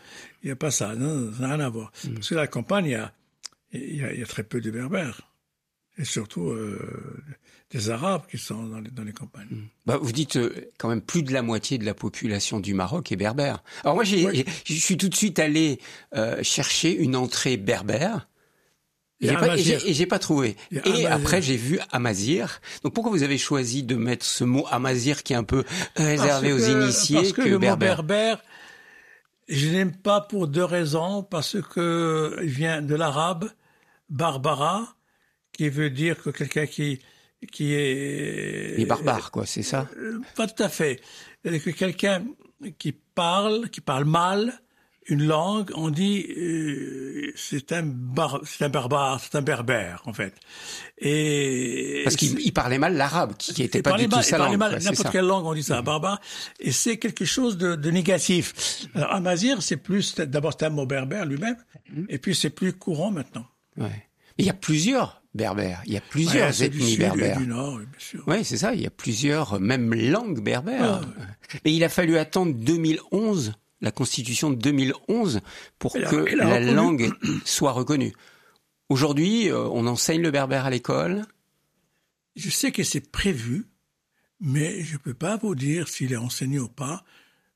[0.44, 1.92] Il n'y a pas ça, non, ça n'a rien à voir.
[2.04, 2.14] Mm.
[2.16, 3.14] Parce que la campagne, il y a,
[3.74, 5.22] il y a, il y a très peu de Berbères.
[6.00, 7.24] Et surtout euh,
[7.72, 9.48] des Arabes qui sont dans les, dans les campagnes.
[9.88, 13.12] Bah, vous dites euh, quand même plus de la moitié de la population du Maroc
[13.12, 13.64] est berbère.
[13.84, 14.46] Alors moi, Oui.
[14.66, 15.80] je suis tout de suite allé
[16.44, 17.98] chercher une entrée berbère.
[18.04, 18.28] Il y J'ai a pas,
[19.20, 20.56] et j'ai, et j'ai pas trouvé.
[20.72, 22.62] Et après, j'ai vu Amazir.
[22.84, 25.64] Donc pourquoi vous avez choisi de mettre ce mot Amazir qui est un peu
[25.96, 28.42] réservé aux que- initiés Parce que, le berbère mot berbère,
[29.48, 31.24] je n'aime pas pour deux raisons.
[31.24, 33.50] Parce que il vient de l'arabe
[34.10, 34.96] barbara,
[35.54, 37.00] qui veut dire que quelqu'un qui
[37.52, 39.88] qui est Les barbares, quoi, c'est ça?
[39.98, 41.02] Euh, Pas tout à fait.
[41.44, 42.24] Que quelqu'un
[42.80, 44.60] qui parle, qui parle mal
[45.10, 50.14] une langue, on dit euh, c'est un bar, c'est un barbare, c'est un berbère en
[50.14, 50.34] fait.
[51.00, 54.40] Et Parce qu'il il parlait mal l'arabe, qui n'était pas du tout mal- sa il
[54.40, 54.60] parlait langue.
[54.72, 56.20] mal n'importe quelle langue, on dit ça, barbare.
[56.60, 58.88] Et c'est quelque chose de, de négatif.
[58.96, 61.58] Alors, Amazir, c'est plus, d'abord, c'est un mot berbère lui-même,
[61.90, 62.06] Mhm.
[62.10, 63.46] et puis c'est plus courant maintenant.
[63.78, 63.88] Ouais.
[64.38, 67.04] Mais il y a plusieurs berbères, il y a plusieurs Ouais, du ethnies sud et
[67.04, 67.38] berbères.
[67.38, 68.24] du nord, oui, bien sûr.
[68.28, 71.02] Oui, c'est ça, il y a plusieurs, euh, même langues berbères.
[71.64, 75.42] Mais il a fallu attendre 2011, la constitution de 2011,
[75.80, 76.74] pour Elle que a la reconnu.
[76.74, 77.14] langue
[77.46, 78.14] soit reconnue.
[78.90, 81.26] Aujourd'hui, euh, on enseigne le berbère à l'école.
[82.36, 83.66] Je sais que c'est prévu,
[84.40, 87.04] mais je peux pas vous dire s'il est enseigné ou pas.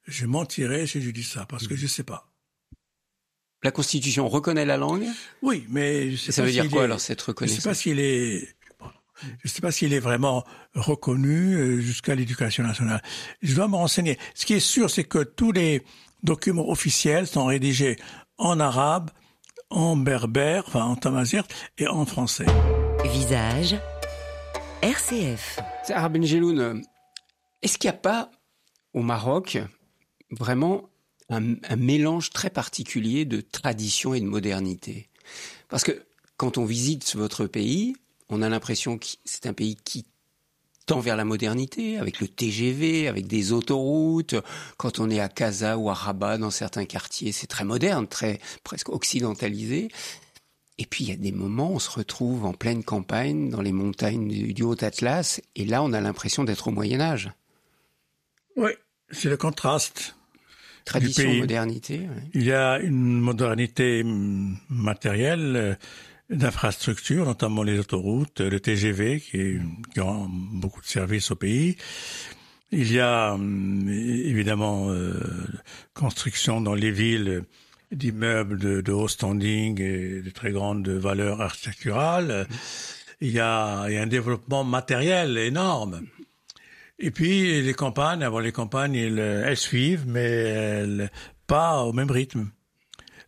[0.05, 2.27] Je mentirais si je dis ça, parce que je sais pas.
[3.63, 5.05] La constitution reconnaît la langue.
[5.43, 7.31] Oui, mais je sais Ça pas veut dire quoi est- alors cette Je sais pas
[7.43, 8.55] reconnaissance s'il est,
[9.43, 13.03] je sais pas s'il est vraiment reconnu euh, jusqu'à l'éducation nationale.
[13.43, 14.17] Je dois me renseigner.
[14.33, 15.83] Ce qui est sûr, c'est que tous les
[16.23, 17.97] documents officiels sont rédigés
[18.37, 19.11] en arabe,
[19.69, 22.45] en berbère, enfin en tamazirt et en français.
[23.05, 23.77] Visage,
[24.81, 25.59] RCF.
[25.83, 26.81] Sarah Benjeloun, euh,
[27.61, 28.31] est-ce qu'il n'y a pas
[28.93, 29.57] au Maroc
[30.31, 30.89] vraiment
[31.29, 35.09] un, un mélange très particulier de tradition et de modernité?
[35.69, 36.05] Parce que
[36.37, 37.95] quand on visite votre pays,
[38.29, 40.05] on a l'impression que c'est un pays qui
[40.85, 44.35] tend vers la modernité, avec le TGV, avec des autoroutes.
[44.77, 48.39] Quand on est à Casa ou à Rabat, dans certains quartiers, c'est très moderne, très
[48.63, 49.89] presque occidentalisé.
[50.77, 53.71] Et puis il y a des moments, on se retrouve en pleine campagne, dans les
[53.71, 57.31] montagnes du, du Haut-Atlas, et là on a l'impression d'être au Moyen Âge.
[58.55, 58.71] Oui,
[59.11, 60.15] c'est le contraste.
[60.85, 62.07] Tradition, modernité.
[62.33, 65.75] Il y a une modernité hum, matérielle, euh,
[66.31, 69.59] d'infrastructures, notamment les autoroutes, le TGV qui,
[69.93, 71.77] qui rend beaucoup de services au pays.
[72.71, 75.19] Il y a hum, évidemment euh,
[75.93, 77.43] construction dans les villes
[77.91, 82.47] d'immeubles de, de, haut standing et de très grande valeur architecturale.
[83.19, 86.01] Il y a, il y a un développement matériel énorme.
[86.97, 91.11] Et puis les campagnes, avant les campagnes, elles, elles suivent, mais elles,
[91.45, 92.49] pas au même rythme.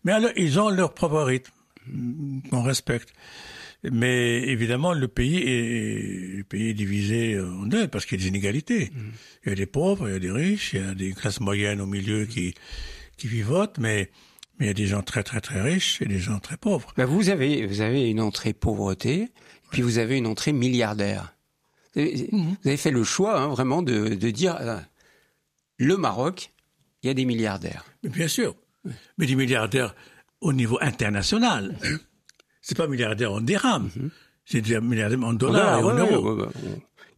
[0.06, 1.52] Mais alors, ils ont leur propre rythme
[2.50, 3.14] qu'on respecte.
[3.92, 8.24] Mais évidemment, le pays est, le pays est divisé en deux parce qu'il y a
[8.24, 8.92] des inégalités.
[8.94, 9.00] Mmh.
[9.46, 11.42] Il y a des pauvres, il y a des riches, il y a des classes
[11.42, 12.54] moyennes au milieu qui
[13.18, 14.10] qui vivotent, mais
[14.58, 16.94] mais il y a des gens très très très riches et des gens très pauvres.
[16.96, 19.28] Ben vous avez vous avez une entrée pauvreté,
[19.72, 21.36] puis vous avez une entrée milliardaire.
[21.94, 22.56] Vous avez, mmh.
[22.66, 24.80] avez fait le choix hein, vraiment de, de dire euh,
[25.78, 26.54] le Maroc,
[27.02, 27.84] il y a des milliardaires.
[28.04, 28.56] Bien sûr,
[29.18, 29.94] mais des milliardaires
[30.48, 31.64] au niveau international.
[32.62, 34.10] C'est pas milliardaire en dirhams, mm -hmm.
[34.50, 36.22] c'est des milliardaires en dollars et en euros.
[36.36, 36.50] Ouais, ouais,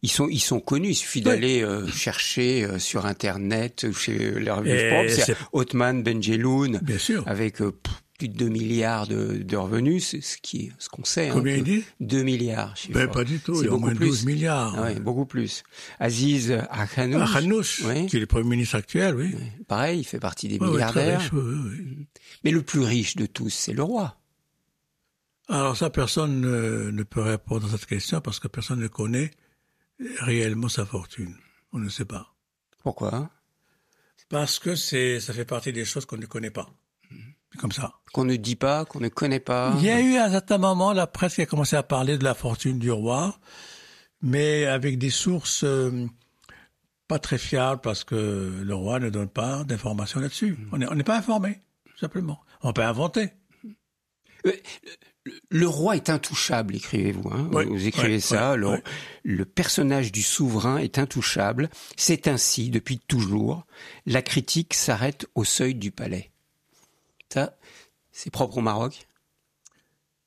[0.06, 0.90] ils sont, ils sont connus.
[0.90, 5.10] Il suffit d'aller euh, chercher euh, sur Internet, chez leur propre.
[5.10, 7.20] C'est Othman Benjeloun, Bien sûr.
[7.26, 7.72] avec euh,
[8.18, 11.30] plus de 2 milliards de, de revenus, c'est ce qui, ce qu'on sait.
[11.32, 11.84] Combien hein, il dit?
[12.00, 12.74] 2 milliards.
[12.90, 13.60] Ben, pas du tout.
[13.62, 14.08] Il y a au moins plus.
[14.08, 14.74] 12 milliards.
[14.76, 15.62] Ah, ouais, beaucoup plus.
[15.98, 18.06] Aziz oui.
[18.06, 19.34] qui est le premier ministre actuel, oui.
[19.68, 21.20] Pareil, il fait partie des ouais, milliardaires.
[21.20, 22.06] Riche, oui,
[22.44, 24.16] Mais le plus riche de tous, c'est le roi.
[25.48, 29.30] Alors ça, personne ne, ne, peut répondre à cette question parce que personne ne connaît
[30.20, 31.36] réellement sa fortune.
[31.72, 32.34] On ne sait pas.
[32.82, 33.30] Pourquoi?
[34.28, 36.68] Parce que c'est, ça fait partie des choses qu'on ne connaît pas.
[37.58, 37.92] Comme ça.
[38.12, 39.74] Qu'on ne dit pas, qu'on ne connaît pas.
[39.78, 42.18] Il y a eu à un certain moment la presse qui a commencé à parler
[42.18, 43.38] de la fortune du roi,
[44.22, 46.06] mais avec des sources euh,
[47.08, 50.56] pas très fiables parce que le roi ne donne pas d'informations là-dessus.
[50.72, 51.60] On n'est pas informé,
[51.98, 52.40] simplement.
[52.62, 53.30] On peut inventer.
[54.46, 54.52] Euh,
[55.50, 57.28] le roi est intouchable, écrivez-vous.
[57.32, 58.52] Hein oui, vous écrivez oui, ça.
[58.52, 58.82] Oui, le,
[59.24, 61.68] le, personnage du souverain est intouchable.
[61.96, 63.66] C'est ainsi depuis toujours.
[64.06, 66.30] La critique s'arrête au seuil du palais.
[67.32, 67.56] Ça,
[68.12, 69.08] c'est propre au Maroc?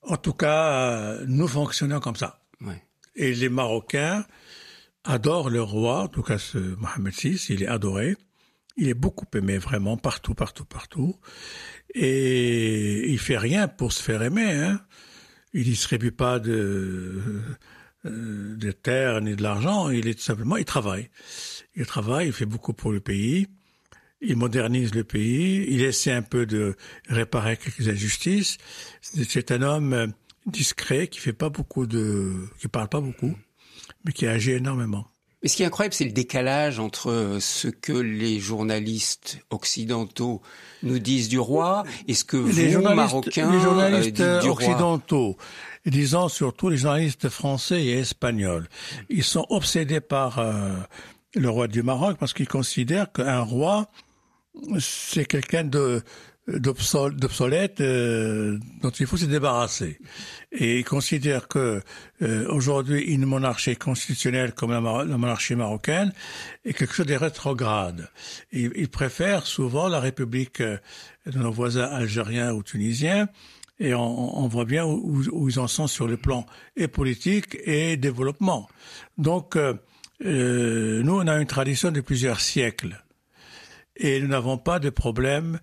[0.01, 2.41] En tout cas, nous fonctionnons comme ça.
[3.15, 4.25] Et les Marocains
[5.03, 6.03] adorent le roi.
[6.03, 8.15] En tout cas, ce Mohamed VI, il est adoré.
[8.77, 11.19] Il est beaucoup aimé vraiment partout, partout, partout.
[11.93, 14.51] Et il fait rien pour se faire aimer.
[14.51, 14.81] Hein.
[15.53, 17.41] Il distribue pas de,
[18.05, 19.89] euh, de terre ni de l'argent.
[19.89, 21.09] Il est tout simplement, il travaille.
[21.75, 23.47] Il travaille, il fait beaucoup pour le pays.
[24.21, 25.65] Il modernise le pays.
[25.69, 26.75] Il essaie un peu de
[27.07, 28.57] réparer quelques injustices.
[29.01, 30.13] C'est un homme
[30.45, 33.35] discret qui fait pas beaucoup de, qui parle pas beaucoup,
[34.05, 35.05] mais qui agit énormément.
[35.41, 40.41] Mais ce qui est incroyable, c'est le décalage entre ce que les journalistes occidentaux
[40.83, 45.31] nous disent du roi et ce que les vous, Marocains, les journalistes euh, du occidentaux,
[45.31, 45.35] roi.
[45.85, 48.67] disons surtout les journalistes français et espagnols,
[49.09, 50.73] ils sont obsédés par euh,
[51.35, 53.89] le roi du Maroc parce qu'ils considèrent qu'un roi,
[54.79, 56.01] c'est quelqu'un de
[56.57, 59.99] d'obsolète euh, dont il faut se débarrasser.
[60.51, 61.81] Et il considère que
[62.21, 66.11] euh, aujourd'hui une monarchie constitutionnelle comme la, la, monarchie marocaine
[66.65, 68.09] est quelque chose de rétrograde.
[68.51, 70.77] Il, préfère souvent la République euh,
[71.25, 73.29] de nos voisins algériens ou tunisiens.
[73.79, 77.57] Et on, on voit bien où, où, ils en sont sur le plan et politique
[77.63, 78.67] et développement.
[79.17, 83.01] Donc, euh, nous, on a une tradition de plusieurs siècles.
[83.99, 85.59] Et nous n'avons pas de problème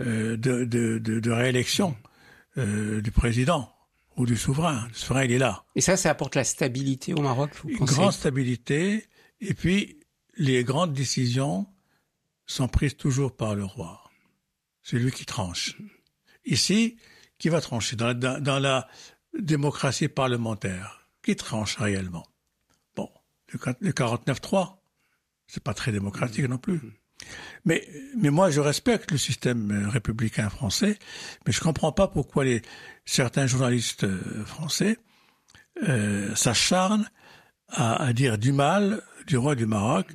[0.00, 1.96] euh, de, de, de, de, réélection
[2.58, 3.72] euh, du président
[4.16, 4.86] ou du souverain.
[4.88, 5.64] Le souverain, il est là.
[5.74, 7.94] Et ça, ça apporte la stabilité au Maroc, vous Une pensez?
[7.94, 9.06] grande stabilité.
[9.40, 10.00] Et puis,
[10.36, 11.66] les grandes décisions
[12.46, 14.02] sont prises toujours par le roi.
[14.82, 15.76] C'est lui qui tranche.
[16.44, 16.96] Ici,
[17.38, 17.96] qui va trancher?
[17.96, 18.88] Dans la, dans, dans la
[19.38, 22.26] démocratie parlementaire Qui tranche réellement?
[22.94, 23.10] Bon,
[23.52, 24.76] le, le 49-3,
[25.46, 26.80] c'est pas très démocratique non plus.
[27.64, 30.98] Mais, moi, je respecte le système républicain français,
[31.46, 32.44] mais je comprends pas pourquoi
[33.04, 34.06] certains journalistes
[34.44, 34.98] français
[35.82, 37.10] euh, s'acharnent
[37.68, 40.06] à, dire du mal du roi du Maroc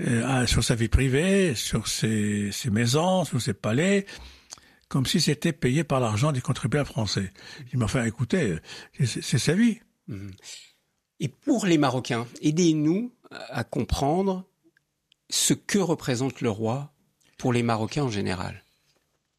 [0.00, 4.06] euh, sur sa vie privée, sur ses, maisons, sur ses palais,
[4.88, 7.32] comme si c'était payé par l'argent des contribuables français.
[7.72, 8.56] Il m'a fait écouter,
[9.04, 9.78] c'est sa vie.
[11.20, 14.49] Et pour les Marocains, aidez-nous à comprendre
[15.30, 16.92] ce que représente le roi
[17.38, 18.62] pour les Marocains en général.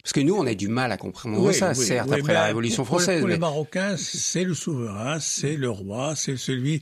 [0.02, 2.34] Parce que nous, on a du mal à comprendre oui, ça, oui, certes, oui, après
[2.34, 3.20] la Révolution pour, française.
[3.20, 3.36] Pour mais...
[3.36, 6.82] les Marocains, c'est le souverain, c'est le roi, c'est celui,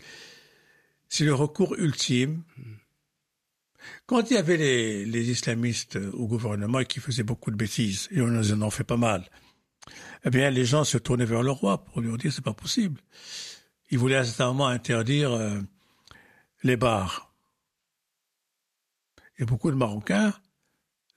[1.09, 2.43] c'est le recours ultime.
[4.05, 8.07] Quand il y avait les, les, islamistes au gouvernement et qui faisaient beaucoup de bêtises,
[8.11, 9.29] et on en fait pas mal,
[10.25, 13.01] eh bien, les gens se tournaient vers le roi pour lui dire c'est pas possible.
[13.89, 15.59] Il voulait à certain moment interdire euh,
[16.63, 17.28] les bars.
[19.39, 20.33] Et beaucoup de Marocains,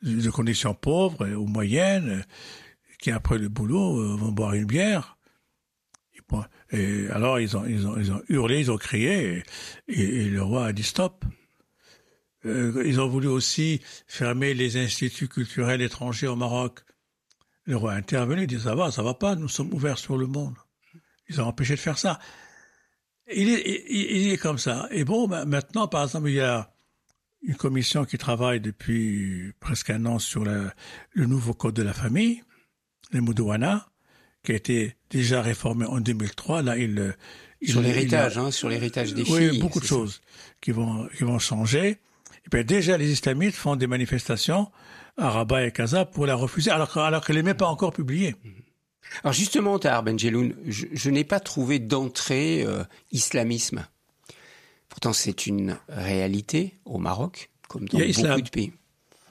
[0.02, 2.24] de conditions pauvres ou moyennes,
[2.98, 5.18] qui après le boulot euh, vont boire une bière.
[6.70, 9.42] Et alors ils ont, ils ont, ils ont hurlé, ils ont crié,
[9.88, 11.24] et, le roi a dit stop.
[12.44, 16.80] Euh, ils ont voulu aussi fermer les instituts culturels étrangers au Maroc.
[17.64, 20.16] Le roi a intervenu, il dit ça va, ça va pas, nous sommes ouverts sur
[20.16, 20.54] le monde.
[21.28, 22.18] Ils ont empêché de faire ça.
[23.32, 24.88] Il est, il, est comme ça.
[24.90, 26.71] Et bon, ben, maintenant, par exemple, il y a
[27.42, 30.70] une commission qui travaille depuis presque un an sur le,
[31.12, 32.42] le nouveau code de la famille,
[33.10, 33.88] le Moudouana,
[34.44, 36.62] qui a été déjà réformé en 2003.
[36.62, 37.14] Là, il,
[37.64, 39.50] sur l'héritage, hein, sur l'héritage des filles.
[39.50, 40.20] Oui, beaucoup de choses
[40.60, 41.98] qui vont qui vont changer.
[42.44, 44.70] Et puis déjà, les islamistes font des manifestations
[45.16, 48.34] à Rabat et Casa pour la refuser, alors, alors qu'elle n'est même pas encore publiée.
[49.22, 53.86] Alors justement, Tahar Benjeloun, je, je n'ai pas trouvé d'entrée euh, islamisme.
[54.92, 58.72] Pourtant, c'est une réalité au Maroc, comme dans beaucoup de pays.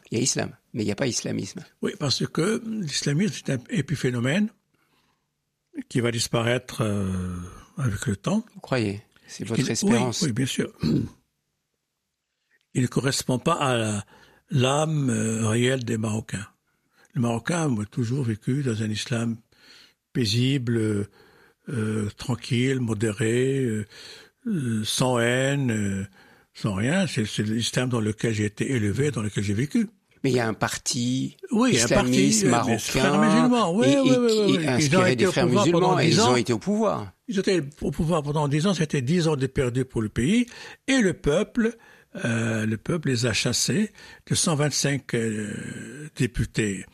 [0.10, 1.64] Il y a islam, mais il n'y a pas islamisme.
[1.84, 4.50] Oui, parce que l'islamisme, c'est un épiphénomène
[5.88, 7.38] qui va disparaître euh,
[7.78, 8.44] avec le temps.
[8.56, 9.04] Vous croyez?
[9.28, 10.74] C'est votre espérance oui, bien sûr.
[12.74, 14.04] Il ne correspond pas à
[14.50, 16.48] l'âme euh, réelle des Marocains.
[17.14, 19.38] Les Marocains ont toujours vécu dans un islam
[20.12, 21.08] paisible,
[21.70, 23.86] euh, tranquille, modéré,
[24.84, 26.08] sans haine,
[26.54, 27.06] sans rien.
[27.08, 29.88] C'est l'islam dans lequel j'ai été élevé, dans lequel j'ai vécu.
[30.24, 34.18] Mais il y a un parti oui, islamiste un parti, marocain musulmans, oui, et, oui,
[34.20, 37.12] oui, oui, inspiré des frères musulmans et ils ont été au pouvoir.
[37.28, 40.46] Ils étaient au pouvoir pendant dix ans, c'était dix ans de perdu pour le pays
[40.88, 41.76] et le peuple,
[42.24, 43.92] euh, le peuple les a chassés
[44.28, 46.86] de 125 euh, députés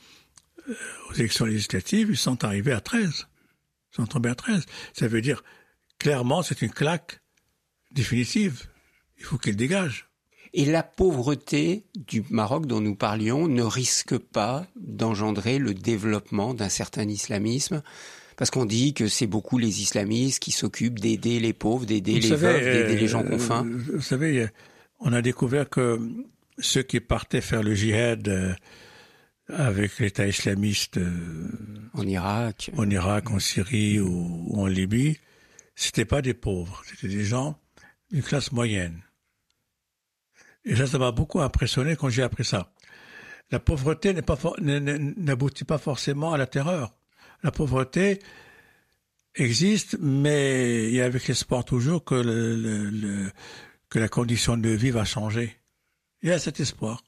[0.69, 0.73] euh,
[1.09, 3.27] aux élections législatives, ils sont arrivés à 13.
[3.91, 4.65] Ils sont tombés à 13.
[4.93, 5.43] Ça veut dire
[5.99, 7.19] clairement c'est une claque
[7.97, 8.67] définitive.
[9.17, 10.07] Il faut qu'ils dégagent.
[10.53, 16.69] Et la pauvreté du Maroc dont nous parlions ne risque pas d'engendrer le développement d'un
[16.69, 17.83] certain islamisme?
[18.37, 22.35] Parce qu'on dit que c'est beaucoup les islamistes qui s'occupent d'aider les pauvres, d'aider les
[22.35, 23.65] veuves, d'aider les gens faim.
[23.65, 24.47] Euh, vous savez,
[24.99, 25.99] on a découvert que
[26.59, 28.53] ceux qui partaient faire le djihad euh,
[29.49, 31.49] avec l'État islamiste euh,
[31.93, 35.17] en Irak, en Irak, en Syrie ou, ou en Libye,
[35.75, 37.59] c'était pas des pauvres, c'était des gens
[38.11, 39.01] d'une classe moyenne.
[40.65, 42.73] Et ça, ça m'a beaucoup impressionné quand j'ai appris ça.
[43.51, 46.93] La pauvreté n'aboutit pas forcément à la terreur.
[47.43, 48.19] La pauvreté
[49.35, 53.31] existe, mais il y a avec l'espoir toujours que,
[53.89, 55.57] que la condition de vie va changer.
[56.21, 57.03] Il y a cet espoir.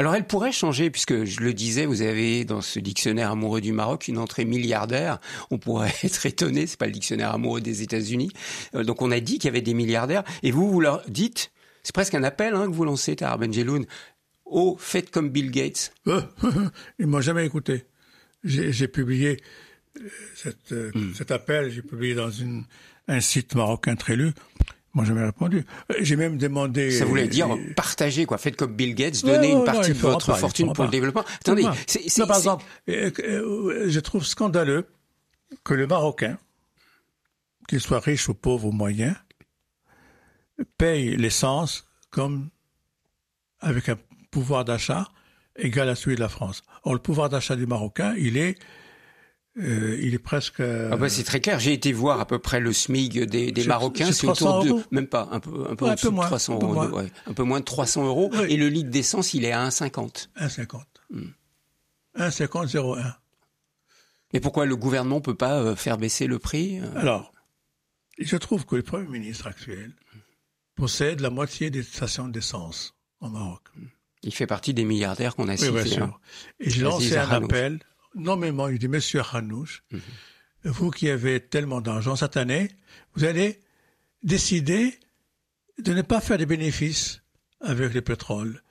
[0.00, 3.74] Alors elle pourrait changer, puisque je le disais, vous avez dans ce dictionnaire amoureux du
[3.74, 5.20] Maroc une entrée milliardaire.
[5.50, 8.30] On pourrait être étonné, c'est pas le dictionnaire amoureux des États-Unis.
[8.74, 11.52] Euh, donc on a dit qu'il y avait des milliardaires, et vous, vous leur dites,
[11.82, 13.84] c'est presque un appel hein, que vous lancez, Tahar Benjeloun.
[14.46, 15.92] Oh, faites comme Bill Gates.
[16.06, 16.22] Euh,
[16.98, 17.84] ils m'ont jamais écouté.
[18.42, 19.38] J'ai publié
[19.98, 21.12] euh, cette, hmm.
[21.14, 22.64] cet appel, j'ai publié dans une,
[23.06, 24.32] un site marocain très lu.
[24.92, 25.64] Moi, jamais répondu.
[26.00, 26.90] J'ai même demandé.
[26.90, 28.38] Ça voulait dire partager, quoi.
[28.38, 31.24] Faites comme Bill Gates, donnez une partie de votre fortune pour le développement.
[31.40, 34.86] Attendez, c'est, par exemple, je trouve scandaleux
[35.64, 36.38] que le Marocain,
[37.68, 39.16] qu'il soit riche ou pauvre ou moyen,
[40.76, 42.50] paye l'essence comme
[43.60, 43.96] avec un
[44.30, 45.08] pouvoir d'achat
[45.56, 46.62] égal à celui de la France.
[46.82, 48.58] Or, le pouvoir d'achat du Marocain, il est
[49.58, 50.60] euh, il est presque.
[50.60, 51.58] Ah bah c'est très clair.
[51.58, 55.08] J'ai été voir à peu près le SMIC des, des Marocains, c'est autour de même
[55.08, 56.90] pas un peu un peu, ouais, un peu moins, 300 un peu euros, moins.
[56.90, 58.30] Ouais, un peu moins de 300 euros.
[58.32, 58.46] Oui.
[58.48, 60.28] Et le litre d'essence, il est à 1,50.
[60.38, 60.82] 1,50.
[61.10, 61.30] Hmm.
[62.16, 63.14] 1,50
[64.32, 66.86] Mais pourquoi le gouvernement peut pas euh, faire baisser le prix euh?
[66.96, 67.32] Alors,
[68.18, 69.94] je trouve que le premier ministre actuel
[70.76, 73.62] possède la moitié des stations d'essence au Maroc.
[74.22, 75.70] Il fait partie des milliardaires qu'on a cités.
[75.70, 76.04] Oui, bien sûr.
[76.04, 76.14] Hein.
[76.60, 77.80] Et j'ai lancé un appel,
[78.14, 80.00] nommément, il dit, Monsieur Hanouch, mhm.
[80.64, 82.70] vous qui avez tellement d'argent cette année,
[83.14, 83.60] vous allez
[84.22, 84.98] décider
[85.78, 87.22] de ne pas faire des bénéfices
[87.60, 88.62] avec le pétrole,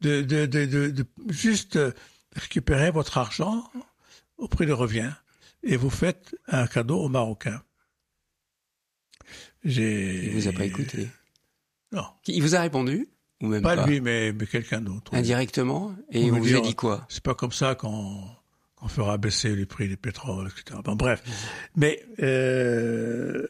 [0.00, 1.78] de, de, de, de juste
[2.34, 3.70] récupérer votre argent
[4.36, 5.12] au prix de revient
[5.62, 7.62] et vous faites un cadeau aux Marocains.
[9.64, 11.08] Il vous a pas écouté.
[11.92, 12.04] Non.
[12.26, 13.08] Il vous a répondu
[13.42, 15.12] ou même pas, lui, mais, mais quelqu'un d'autre.
[15.14, 17.06] Indirectement Et il vous, a dit quoi?
[17.08, 18.24] C'est pas comme ça qu'on
[18.76, 20.78] qu'on fera baisser les prix du pétrole, etc.
[20.84, 21.22] Bon, bref.
[21.74, 23.46] Mais euh,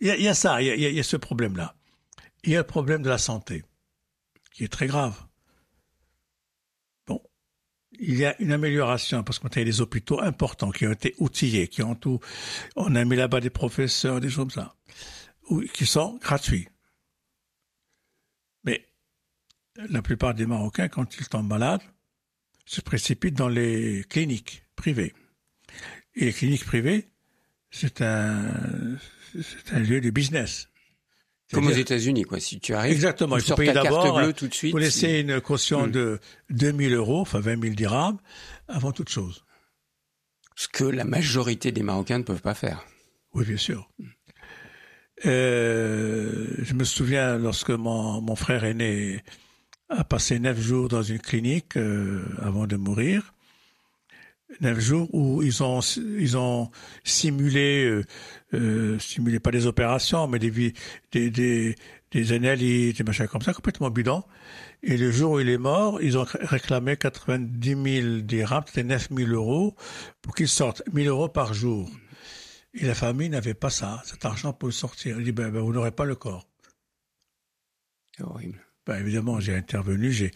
[0.00, 1.74] il y, a, ça, il y, y a, ce problème-là.
[2.44, 3.64] Il y a le problème de la santé,
[4.52, 5.14] qui est très grave.
[7.06, 7.20] Bon,
[7.98, 11.68] il y a une amélioration parce qu'on a des hôpitaux importants qui ont été outillés,
[11.68, 12.20] qui ont tout.
[12.76, 14.74] On a mis là-bas des professeurs, des choses comme ça,
[15.74, 16.68] qui sont gratuits.
[18.64, 18.86] Mais
[19.76, 21.82] la plupart des Marocains, quand ils tombent malades,
[22.70, 25.12] se précipitent dans les cliniques privées.
[26.14, 27.08] Et les cliniques privées,
[27.72, 28.38] c'est un,
[29.34, 30.68] c'est un lieu de business.
[31.52, 32.38] Comme aux États-Unis, quoi.
[32.38, 34.16] Si tu arrives, exactement, tu il faut payer d'abord.
[34.20, 34.70] bleue tout de suite.
[34.70, 35.90] Vous laissez une caution Hmm.
[35.90, 38.18] de 2000 euros, enfin 20 000 dirhams,
[38.68, 39.44] avant toute chose.
[40.54, 42.84] Ce que la majorité des Marocains ne peuvent pas faire.
[43.34, 43.90] Oui, bien sûr.
[45.26, 49.24] Euh, je me souviens lorsque mon, mon frère aîné
[49.90, 53.34] a passé neuf jours dans une clinique euh, avant de mourir.
[54.60, 56.70] Neuf jours où ils ont ils ont
[57.04, 58.04] simulé euh,
[58.54, 60.74] euh, simulé pas des opérations mais des
[61.12, 61.76] des
[62.10, 64.24] des, analyses des machins comme ça complètement bidon.
[64.82, 69.08] Et le jour où il est mort, ils ont réclamé 90 000 dirhams, c'était 9
[69.14, 69.76] 000 euros
[70.22, 71.88] pour qu'il sorte 1000 euros par jour.
[72.74, 75.18] Et la famille n'avait pas ça, cet argent pour le sortir.
[75.18, 76.46] Il dit, ben, ben, vous n'aurez pas le corps.
[78.16, 78.60] C'est horrible.
[78.86, 80.30] Ben, évidemment, j'ai intervenu, j'ai,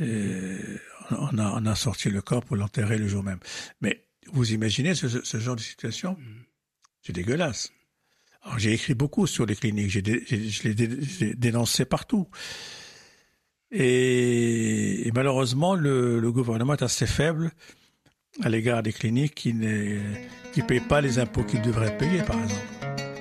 [0.00, 0.78] euh,
[1.10, 3.40] on, a, on a sorti le corps pour l'enterrer le jour même.
[3.80, 6.16] Mais vous imaginez ce, ce genre de situation?
[7.02, 7.72] C'est dégueulasse.
[8.42, 12.28] Alors, j'ai écrit beaucoup sur les cliniques, j'ai dé- j'ai- je l'ai dé- dénoncé partout.
[13.70, 17.52] Et, et malheureusement, le, le gouvernement est assez faible
[18.42, 20.00] à l'égard des cliniques qui ne
[20.52, 23.11] qui payent pas les impôts qu'ils devraient payer, par exemple.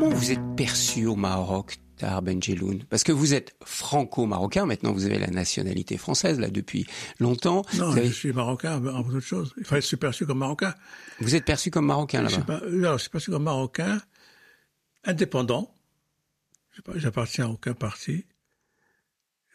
[0.00, 5.04] Comment vous êtes perçu au Maroc, Tahar Benjeloun Parce que vous êtes franco-marocain, maintenant vous
[5.06, 6.86] avez la nationalité française, là, depuis
[7.18, 7.64] longtemps.
[7.76, 9.52] Non, avez- je suis marocain avant toute chose.
[9.58, 10.72] Il fallait être perçu comme marocain.
[11.18, 12.60] vous êtes perçu comme marocain Je suis là-bas.
[12.60, 14.00] pas, non, je suis perçu comme marocain,
[15.04, 15.74] indépendant.
[16.72, 18.24] Je J'appartiens à aucun parti.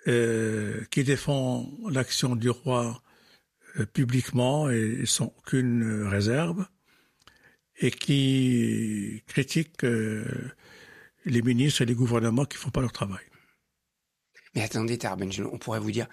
[0.08, 3.02] euh, qui défend l'action du roi
[3.80, 6.66] euh, publiquement et sans aucune euh, réserve,
[7.80, 10.52] et qui critique euh,
[11.26, 13.24] les ministres et les gouvernements qui font pas leur travail.
[14.56, 16.08] Mais attendez, Tahar Benjeloun, on pourrait vous dire,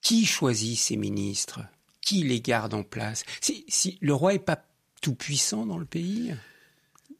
[0.00, 1.60] qui choisit ces ministres?
[2.00, 3.24] Qui les garde en place?
[3.40, 4.64] Si, si le roi est pas
[5.02, 6.34] tout puissant dans le pays?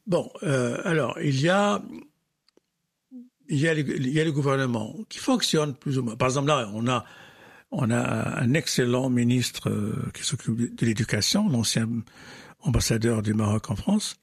[0.07, 1.81] Bon, euh, alors il y a
[3.47, 6.15] il y a, le, il y a le gouvernement qui fonctionne plus ou moins.
[6.15, 7.05] Par exemple, là, on a
[7.71, 11.89] on a un excellent ministre euh, qui s'occupe de, de l'éducation, l'ancien
[12.63, 14.17] ambassadeur du Maroc en France,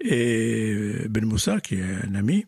[0.00, 2.46] et Ben Moussa, qui est un ami,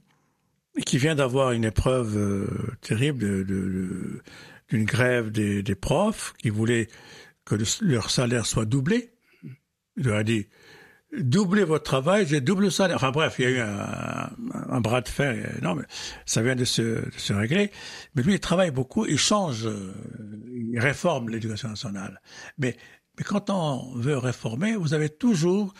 [0.85, 2.47] qui vient d'avoir une épreuve euh,
[2.83, 4.21] terrible de-
[4.69, 6.89] d'une grève des, des profs qui voulaient
[7.45, 9.11] que le- leur salaire soit doublé.
[9.97, 10.47] Il leur a dit
[11.19, 12.97] doublez votre travail, j'ai double le salaire.
[12.97, 14.29] Enfin bref, il y a eu un,
[14.69, 15.87] un bras de fer énorme.
[16.27, 17.71] Ça vient de se, de se régler.
[18.15, 19.95] Mais lui, il travaille beaucoup, il change, euh,
[20.53, 22.21] il réforme l'éducation nationale.
[22.59, 22.77] Mais,
[23.19, 25.73] mais quand on veut réformer, vous avez toujours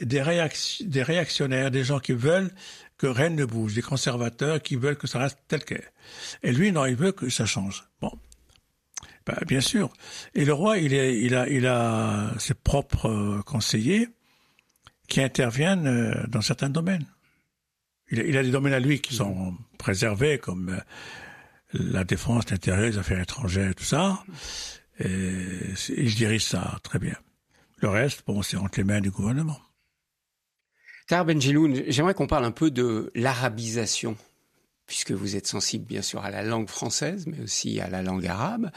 [0.00, 2.50] des, réac- des réactionnaires, des gens qui veulent
[2.98, 5.84] que rien ne bouge, des conservateurs qui veulent que ça reste tel quel.
[6.42, 7.84] Et lui, non, il veut que ça change.
[8.00, 8.12] Bon.
[9.26, 9.92] Ben, bien sûr.
[10.34, 11.34] Et le roi, il,
[11.66, 14.08] a, ses propres euh, conseillers
[15.08, 17.06] qui interviennent euh, dans certains domaines.
[18.10, 20.80] Il a, il a des domaines à lui qui sont préservés, comme euh,
[21.72, 24.22] la défense, l'intérieur, les affaires étrangères, tout ça.
[25.00, 25.08] Et
[25.96, 27.16] il dirige ça très bien.
[27.78, 29.60] Le reste, bon, c'est entre les mains du gouvernement.
[31.06, 34.16] Tahar Benjeloun, j'aimerais qu'on parle un peu de l'arabisation,
[34.86, 38.26] puisque vous êtes sensible bien sûr à la langue française, mais aussi à la langue
[38.26, 38.70] arabe.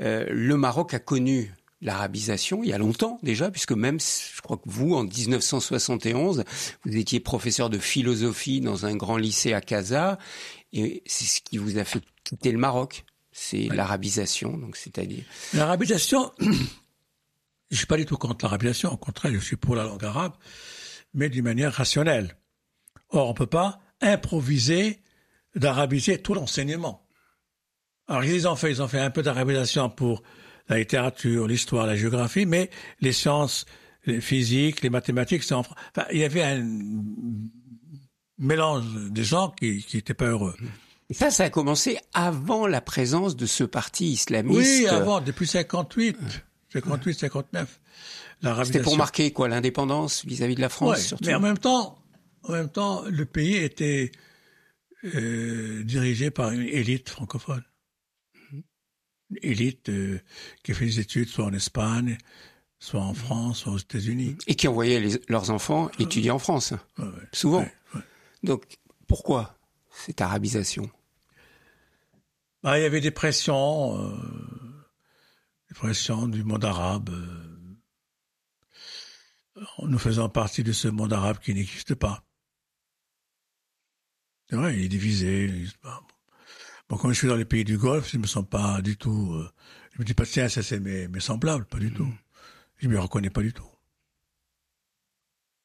[0.00, 1.52] Euh, le Maroc a connu
[1.82, 6.44] l'arabisation il y a longtemps déjà, puisque même, je crois que vous, en 1971,
[6.84, 10.18] vous étiez professeur de philosophie dans un grand lycée à Casa,
[10.72, 13.04] et c'est ce qui vous a fait quitter le Maroc.
[13.38, 15.22] C'est l'arabisation, donc c'est-à-dire.
[15.52, 16.32] L'arabisation,
[17.70, 20.32] je suis pas du tout contre l'arabisation, au contraire, je suis pour la langue arabe,
[21.12, 22.34] mais d'une manière rationnelle.
[23.10, 25.00] Or, on peut pas improviser
[25.54, 27.06] d'arabiser tout l'enseignement.
[28.08, 30.22] Alors, ils ont fait, ils ont fait un peu d'arabisation pour
[30.68, 32.70] la littérature, l'histoire, la géographie, mais
[33.02, 33.66] les sciences,
[34.06, 36.66] les physiques, les mathématiques, c'est en Enfin, il y avait un
[38.38, 40.56] mélange des gens qui, qui étaient pas heureux.
[41.08, 44.58] Et ça, ça a commencé avant la présence de ce parti islamiste.
[44.82, 46.16] Oui, avant, depuis 58,
[46.72, 47.80] 58, 59.
[48.64, 51.24] C'était pour marquer quoi l'indépendance vis-à-vis de la France Ouais, surtout.
[51.24, 51.98] mais en même temps,
[52.42, 54.12] En même temps, le pays était
[55.04, 57.62] euh, dirigé par une élite francophone.
[58.52, 60.20] Une élite euh,
[60.62, 62.18] qui fait des études soit en Espagne,
[62.78, 64.36] soit en France, soit aux États-Unis.
[64.46, 67.10] Et qui envoyaient les- leurs enfants étudier en France, Ouais, ouais.
[67.32, 67.66] souvent.
[68.42, 68.78] Donc,
[69.08, 69.58] pourquoi
[69.90, 70.88] cette arabisation?
[72.62, 74.16] Bah, il y avait des pressions, euh,
[75.68, 77.10] des pressions du monde arabe.
[77.10, 77.42] euh,
[79.86, 82.24] nous faisons partie de ce monde arabe qui n'existe pas.
[84.48, 85.44] C'est vrai, il est divisé.
[85.46, 86.02] il n'existe pas.
[86.88, 88.96] Bon, quand je suis dans les pays du Golfe, je ne me sens pas du
[88.96, 89.32] tout.
[89.34, 89.50] euh,
[89.92, 92.12] je me dis pas tiens, ça c'est mes, mes semblables, pas du tout.
[92.78, 93.66] Je me reconnais pas du tout.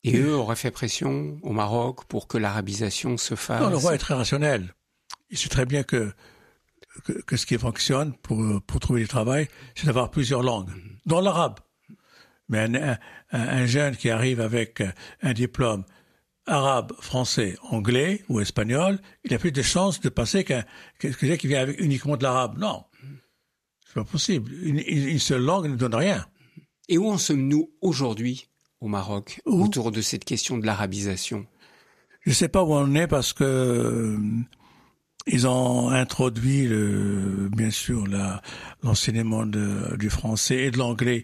[0.04, 3.94] Et eux auraient fait pression au Maroc pour que l'arabisation se fasse Non, le roi
[3.94, 4.74] est très rationnel.
[5.30, 6.12] Il sait très bien que,
[7.06, 10.70] que, que ce qui fonctionne pour, pour trouver du travail, c'est d'avoir plusieurs langues,
[11.06, 11.60] dont l'arabe.
[12.50, 12.98] Mais un, un,
[13.32, 14.84] un jeune qui arrive avec
[15.22, 15.86] un diplôme
[16.46, 20.64] arabe, français, anglais ou espagnol, il a plus de chances de passer qu'un
[21.00, 22.58] que quelqu'un qui vient avec uniquement de l'arabe.
[22.58, 22.84] Non,
[23.86, 24.52] c'est pas possible.
[24.64, 26.26] Une, seule langue ne donne rien.
[26.90, 28.48] Et où en sommes-nous aujourd'hui
[28.80, 29.64] au Maroc Où?
[29.64, 31.46] autour de cette question de l'arabisation?
[32.22, 34.18] Je sais pas où on est parce que euh,
[35.28, 38.06] ils ont introduit bien sûr
[38.84, 41.24] l'enseignement du français et de l'anglais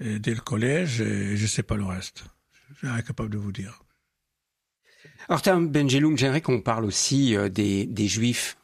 [0.00, 1.00] euh, dès le collège.
[1.00, 2.24] Et je sais pas le reste.
[2.70, 3.82] Je suis incapable de vous dire.
[5.28, 8.56] Alors, Tam Benjeloum, j'aimerais qu'on parle aussi euh, des Juifs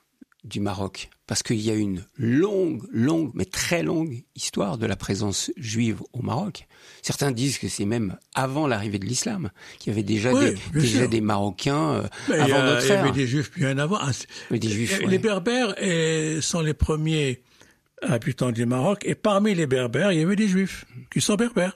[0.45, 4.97] du Maroc, parce qu'il y a une longue, longue, mais très longue histoire de la
[4.97, 6.67] présence juive au Maroc.
[7.03, 10.81] Certains disent que c'est même avant l'arrivée de l'islam, qu'il y avait déjà, Oui, des,
[10.81, 13.15] déjà des Marocains euh, Mais avant a- notre il y avait ère.
[13.15, 13.99] des juifs bien avant.
[14.01, 15.19] Ah, c'est- Mais des Juifs, les ouais.
[15.19, 17.43] Berbères euh, sont les premiers
[18.03, 21.75] habitants du Maroc et parmi les Berbères, il y avait des juifs qui sont berbères.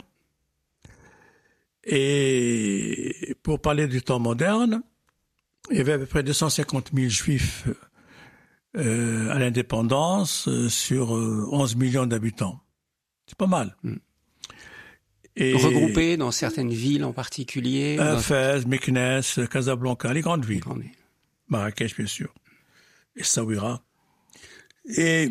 [1.84, 4.82] Et pour parler du temps moderne,
[5.70, 7.66] il y avait à peu près 250 000 juifs
[8.76, 12.60] euh, à l'indépendance euh, sur euh, 11 millions d'habitants.
[13.26, 13.76] C'est pas mal.
[13.82, 13.94] Mm.
[15.36, 17.96] Et Regroupés dans certaines villes en particulier.
[17.96, 20.62] dans- Fès, Meknès, Casablanca, les grandes villes.
[21.48, 22.32] Marrakech, bien sûr,
[23.16, 23.82] et Saouira.
[24.96, 25.30] Et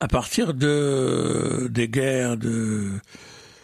[0.00, 2.92] à partir de, des guerres de,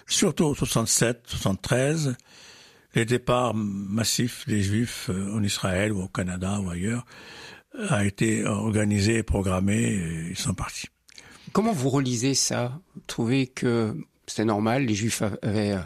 [0.07, 2.17] surtout 67, 73,
[2.95, 7.05] les départs massifs des Juifs euh, en Israël ou au Canada ou ailleurs
[7.89, 10.87] a été organisé et programmé et ils sont partis.
[11.53, 12.81] Comment vous relisez ça?
[12.95, 13.95] Vous trouvez que
[14.27, 15.79] c'était normal, les Juifs avaient euh,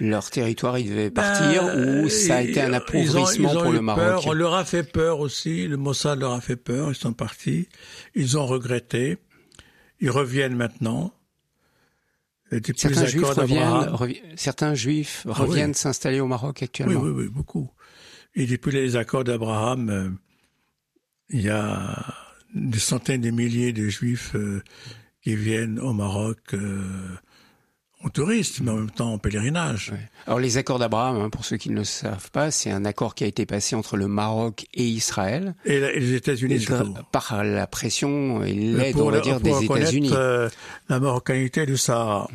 [0.00, 3.56] leur territoire, ils devaient partir, Ben, ou ça a été un ils ont- appauvrissement ils
[3.58, 4.04] ont pour le Maroc?
[4.04, 7.12] peur, On leur a fait peur aussi, le Mossad leur a fait peur, ils sont
[7.14, 7.68] partis,
[8.14, 9.16] ils ont regretté,
[10.00, 11.12] ils reviennent maintenant.
[12.52, 15.46] Depuis Certains les juifs accords reviennent, d'Abraham- revi- certains juifs Ah oui.
[15.48, 17.00] reviennent s'installer au Maroc Oui, actuellement.
[17.00, 17.70] oui, oui, beaucoup.
[18.34, 20.10] Et depuis les accords d'Abraham, euh,
[21.30, 22.14] il y a
[22.54, 24.62] des centaines de milliers de juifs euh,
[25.22, 27.16] qui viennent au Maroc euh,
[28.06, 29.90] en tourisme, mais en même temps en pèlerinage.
[29.92, 29.98] Ouais.
[30.26, 33.14] Alors les accords d'Abraham, hein, pour ceux qui ne le savent pas, c'est un accord
[33.14, 36.94] qui a été passé entre le Maroc et Israël Et, la- et les États-Unis surtout.
[37.10, 40.10] par la pression et l'aide, on va dire, des États-Unis.
[40.12, 40.48] euh,
[40.88, 42.28] la marocanité du Sahara.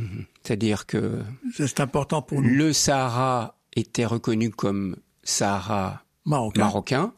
[0.43, 1.19] C'est-à-dire que
[1.55, 7.13] C'est important pour nous, le Sahara était reconnu comme Sahara marocain,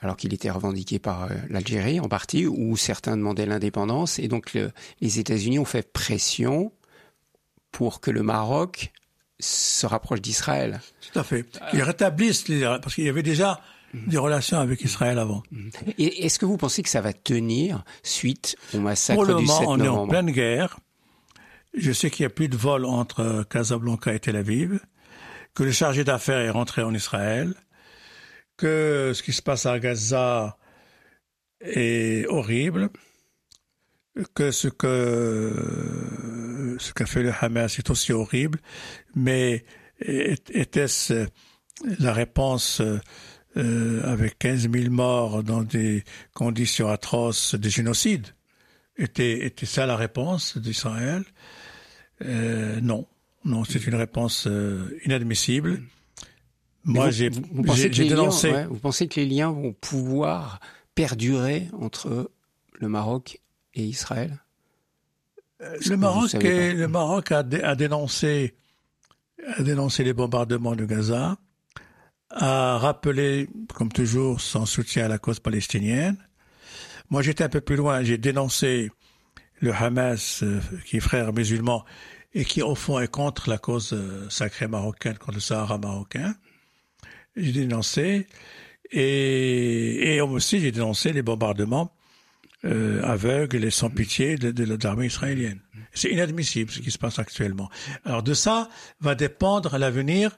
[0.00, 4.52] alors qu'il était revendiqué par euh, l'Algérie en partie, où certains demandaient l'indépendance, et donc
[4.54, 6.72] le- les États-Unis ont fait pression
[7.74, 8.92] pour que le Maroc
[9.40, 10.80] se rapproche d'Israël.
[11.12, 11.44] Tout à fait.
[11.72, 13.60] Ils rétablissent les, parce qu'il y avait déjà
[13.92, 15.42] des relations avec Israël avant.
[15.98, 19.44] Et est-ce que vous pensez que ça va tenir suite au massacre Pour le du
[19.44, 20.78] moment, 7 on est en pleine guerre.
[21.76, 24.78] Je sais qu'il n'y a plus de vol entre Casablanca et Tel Aviv,
[25.54, 27.54] que le chargé d'affaires est rentré en Israël,
[28.56, 30.56] que ce qui se passe à Gaza
[31.60, 32.90] est horrible,
[34.34, 38.60] que ce que ce qu'a fait le Hamas est aussi horrible,
[39.14, 39.64] mais
[40.00, 41.26] était-ce
[41.98, 42.80] la réponse
[43.56, 46.04] euh, avec 15 000 morts dans des
[46.34, 48.26] conditions atroces de génocide
[48.96, 51.24] était, était ça la réponse d'Israël?
[52.24, 53.06] Euh, Non,
[53.44, 55.82] non, c'est une réponse euh, inadmissible.
[56.84, 58.50] Moi, j'ai les liens- dénoncé.
[58.52, 60.60] ouais, vous pensez que les liens vont pouvoir
[60.94, 62.30] perdurer entre
[62.78, 63.40] le Maroc
[63.74, 64.38] et Israël
[65.58, 68.54] que Le Maroc, savez est- pas le Maroc a, dé- a dénoncé,
[69.56, 71.38] a dénoncé les bombardements de Gaza,
[72.30, 76.16] a rappelé, comme toujours, son soutien à la cause palestinienne.
[77.08, 78.02] Moi, j'étais un peu plus loin.
[78.02, 78.90] J'ai dénoncé
[79.60, 81.84] le Hamas, euh, qui est frère musulman,
[82.34, 86.34] et qui au fond est contre la cause euh, sacrée marocaine, contre le Sahara marocain.
[87.36, 88.26] J'ai dénoncé
[88.90, 91.93] et, et aussi j'ai dénoncé les bombardements
[92.64, 95.60] euh, aveugles et sans pitié de, de, l'armée israélienne.
[95.92, 97.70] C'est inadmissible ce qui se passe actuellement.
[98.04, 98.68] Alors de ça
[99.00, 100.34] va dépendre l'avenir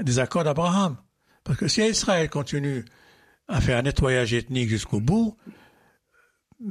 [0.00, 0.96] des accords d'Abraham.
[1.42, 2.84] Parce que si Israël continue
[3.48, 5.36] à faire un nettoyage ethnique jusqu'au bout,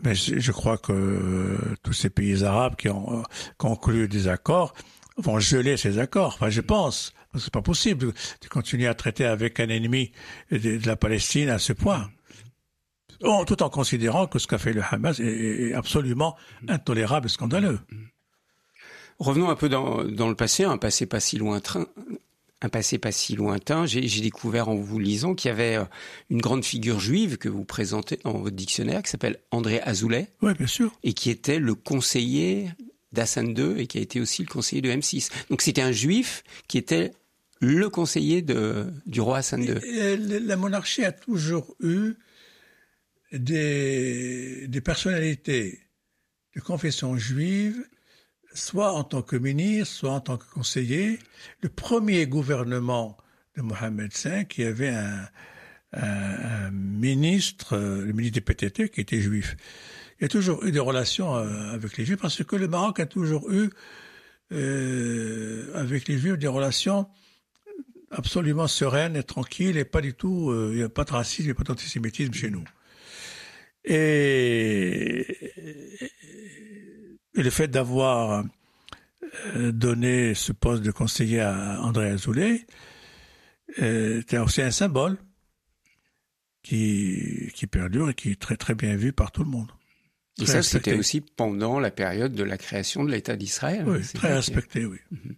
[0.03, 3.23] mais je crois que euh, tous ces pays arabes qui ont euh,
[3.57, 4.73] conclu des accords
[5.17, 6.33] vont geler ces accords.
[6.35, 7.13] Enfin, je pense.
[7.37, 10.11] C'est pas possible de continuer à traiter avec un ennemi
[10.51, 12.11] de, la Palestine à ce point.
[13.19, 16.35] Tout en considérant que ce qu'a fait le Hamas est, absolument
[16.67, 17.79] intolérable et scandaleux.
[19.19, 21.87] Revenons un peu dans, dans le passé, un passé pas si lointain,
[22.63, 25.85] un passé pas si lointain, j'ai découvert en vous lisant qu'il y avait euh,
[26.29, 30.29] une grande figure juive que vous présentez dans votre dictionnaire qui s'appelle André Azoulay.
[30.41, 30.91] Oui, bien sûr.
[31.03, 32.69] Et qui était le conseiller
[33.11, 35.29] d'Hassan II et qui a été aussi le conseiller de M6.
[35.49, 37.11] Donc c'était un juif qui était
[37.59, 39.75] le conseiller de, du roi Hassan II.
[40.17, 42.13] La monarchie a toujours eu
[43.33, 45.79] des, personnalités
[46.55, 47.83] de confession juive
[48.53, 51.17] soit en tant que ministre, soit en tant que conseiller,
[51.61, 53.17] le premier gouvernement
[53.57, 54.93] de Mohamed V, qui avait
[55.93, 59.55] un, ministre, euh, le ministre des PTT, qui était juif.
[60.19, 62.99] Il y a toujours eu des relations euh, avec les juifs, parce que le Maroc
[62.99, 63.69] a toujours eu
[64.51, 67.07] euh, avec les juifs des relations
[68.11, 71.45] absolument sereines et tranquilles, et pas du tout, il n'y a pas de racisme, il
[71.45, 72.63] n'y a pas d'antisémitisme chez nous.
[73.85, 75.27] Et,
[77.35, 78.45] et le fait d'avoir
[79.55, 82.65] euh, donné ce poste de conseiller à André Azoulay
[83.81, 85.17] euh, était aussi un symbole
[86.61, 89.71] qui, qui perdure et qui est très très bien vu par tout le monde.
[90.41, 93.83] Et ça, c'était aussi pendant la période de la création de l'État d'Israël.
[93.87, 94.97] Oui, très respecté, oui.
[95.11, 95.35] Mhm.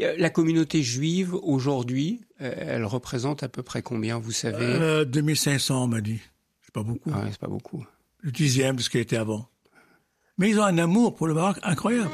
[0.00, 4.64] Euh, la communauté juive, aujourd'hui, elle représente à peu près combien, vous savez?
[4.64, 6.20] Euh, 2500, on m'a dit.
[6.78, 7.10] Pas beaucoup.
[7.30, 7.86] C'est pas beaucoup.
[8.20, 9.48] Le dixième de ce qui était avant.
[10.38, 12.10] Mais ils ont un amour pour le Maroc incroyable.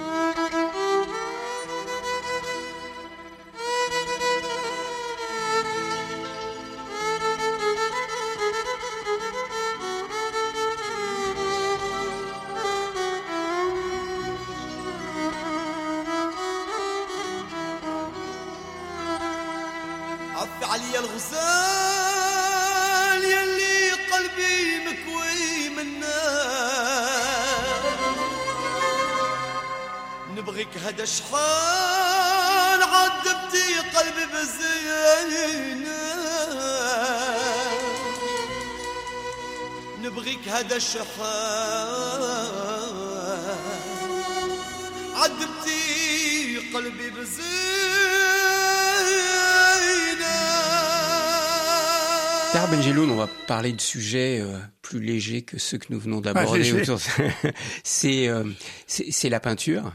[52.56, 56.62] On va parler de sujets euh, plus légers que ceux que nous venons d'aborder.
[58.04, 58.44] Euh,
[58.86, 59.92] c'est la peinture.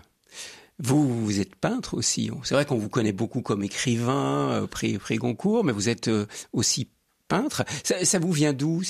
[0.80, 2.32] Vous, vous êtes peintre aussi.
[2.44, 6.10] C'est vrai qu'on vous connaît beaucoup comme écrivain, euh, prix, prix Goncourt, mais vous êtes
[6.54, 6.90] aussi
[7.28, 7.64] peintre.
[7.84, 8.82] Ça, vous vient d'où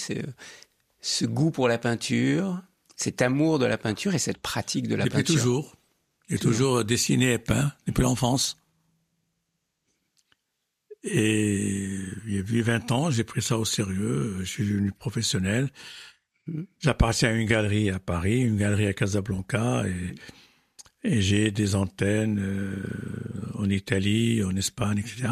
[1.01, 2.61] ce goût pour la peinture,
[2.95, 5.35] cet amour de la peinture et cette pratique de la depuis peinture?
[5.35, 5.75] toujours.
[6.29, 8.58] J'ai toujours dessiné et peint depuis l'enfance.
[11.03, 11.87] Et
[12.27, 14.35] il y a 20 ans, j'ai pris ça au sérieux.
[14.39, 15.69] Je suis devenu professionnel.
[16.79, 20.15] J'appartiens à une galerie à Paris, une galerie à Casablanca, et,
[21.07, 22.83] et j'ai des antennes euh,
[23.55, 25.29] en Italie, en Espagne, etc.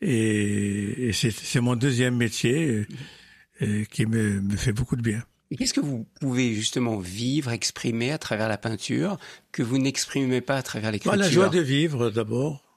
[0.00, 2.86] Et, et c'est mon deuxième métier
[3.62, 5.22] euh, qui me, me fait beaucoup de bien.
[5.56, 9.18] Qu'est-ce que vous pouvez justement vivre, exprimer à travers la peinture
[9.50, 11.16] que vous n'exprimez pas à travers l'écriture?
[11.16, 12.67] La joie de vivre d'abord,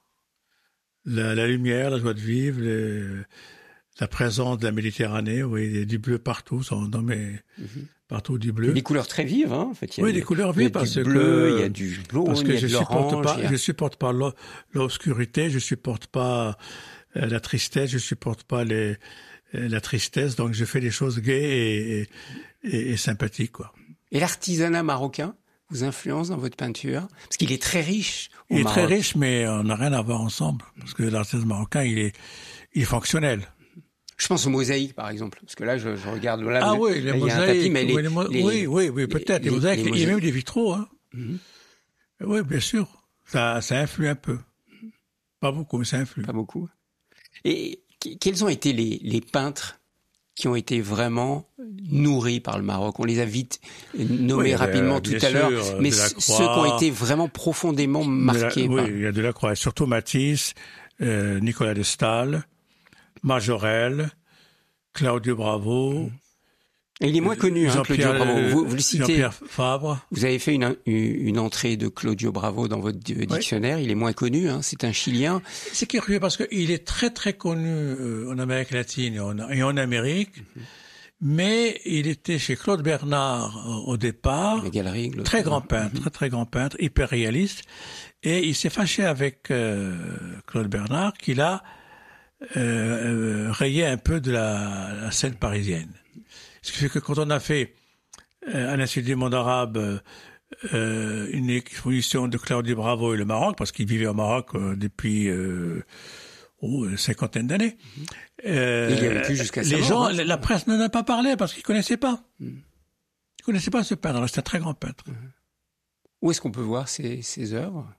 [1.06, 2.62] la, la, lumière, la joie de vivre,
[4.00, 7.88] la présence de la Méditerranée, oui, il y a du bleu partout, dans mes, mhm.
[8.08, 8.74] partout du bleu.
[8.74, 9.98] Des couleurs très vives, hein, en fait.
[9.98, 12.24] Il y a oui, des, couleurs vives parce du bleu, il y a du bleu,
[12.26, 13.52] parce que je supporte pas, a...
[13.52, 14.12] je supporte pas
[14.74, 16.58] l'obscurité, je supporte pas
[17.16, 18.98] euh, la tristesse, je supporte pas les,
[19.56, 22.10] euh, la tristesse, donc je fais des choses gaies et,
[22.64, 23.74] et, et sympathiques, quoi.
[24.12, 25.36] Et l'artisanat marocain?
[25.72, 27.08] Vous influence dans votre peinture?
[27.24, 28.30] Parce qu'il est très riche.
[28.50, 30.64] il est très riche, mais on n'a rien à voir ensemble.
[30.80, 32.16] Parce que l'artiste marocain, il est,
[32.74, 33.48] il est fonctionnel.
[34.18, 36.60] Je pense aux mosaïques, par exemple, parce que là, je, je regarde là.
[36.62, 37.74] Ah oui, les mosaïques.
[37.74, 39.44] oui, oui, oui, peut-être.
[39.44, 40.74] Les, mosaïques, il y a même des vitraux.
[40.74, 40.88] Hein.
[41.14, 41.40] Mhm.
[42.26, 42.88] Oui, bien sûr.
[43.26, 44.38] Ça, ça influe un peu.
[45.40, 46.22] Pas beaucoup, mais ça influe.
[46.22, 46.70] Pas beaucoup.
[47.44, 47.84] Et
[48.20, 49.81] quels ont été les, les peintres
[50.36, 51.48] qui ont été vraiment
[51.90, 53.00] nourris par le Maroc.
[53.00, 53.60] On les a vite
[53.98, 58.68] nommés rapidement tout à l'heure, mais ceux qui ont été vraiment profondément marqués.
[58.68, 60.54] oui, il y a de la croix, surtout Matisse,
[61.02, 62.44] euh, Nicolas de Stahl,
[63.24, 64.10] Majorel,
[64.94, 66.10] Claudio Bravo.
[67.08, 68.50] Il est moins connu, hein, Claudio Bravo.
[68.50, 69.28] Vous, vous le citez.
[69.48, 70.00] Fabre.
[70.12, 73.80] Vous avez fait une, une, entrée de Claudio Bravo dans votre dictionnaire.
[73.80, 74.50] Il est moins connu.
[74.50, 74.60] Hein.
[74.62, 75.42] C'est un Chilien.
[75.74, 80.38] C'est curieux parce qu'il est très très connu euh, en Amérique latine et en, Amérique.
[80.38, 80.64] Mhm.
[81.24, 84.64] Mais il était chez Claude Bernard euh, au départ.
[84.64, 85.12] La galerie.
[85.24, 87.64] très grand peintre, très très grand peintre, hyper réaliste.
[88.24, 89.96] Et il s'est fâché avec euh,
[90.46, 91.64] Claude Bernard, qu'il a
[92.58, 95.92] euh, euh, rayé un peu de la, la, scène parisienne.
[96.62, 97.74] Ce qui fait que quand on a fait
[98.48, 100.02] euh, à l'Institut du monde arabe
[100.74, 105.30] euh, une exposition de Claudio Bravo et le Maroc, parce qu'il vivait au Maroc depuis
[106.62, 107.78] oh, une cinquantaine d'années.
[108.46, 109.24] Euh,
[109.64, 110.14] les gens, hein.
[110.14, 112.24] la presse n'en a pas parlé parce qu'ils connaissaient pas.
[112.40, 112.58] Mm.
[113.40, 114.26] Ils connaissaient pas ce peintre.
[114.28, 115.04] C'est un très grand peintre.
[116.22, 117.92] Où est-ce qu'on peut voir ces, ces œuvres?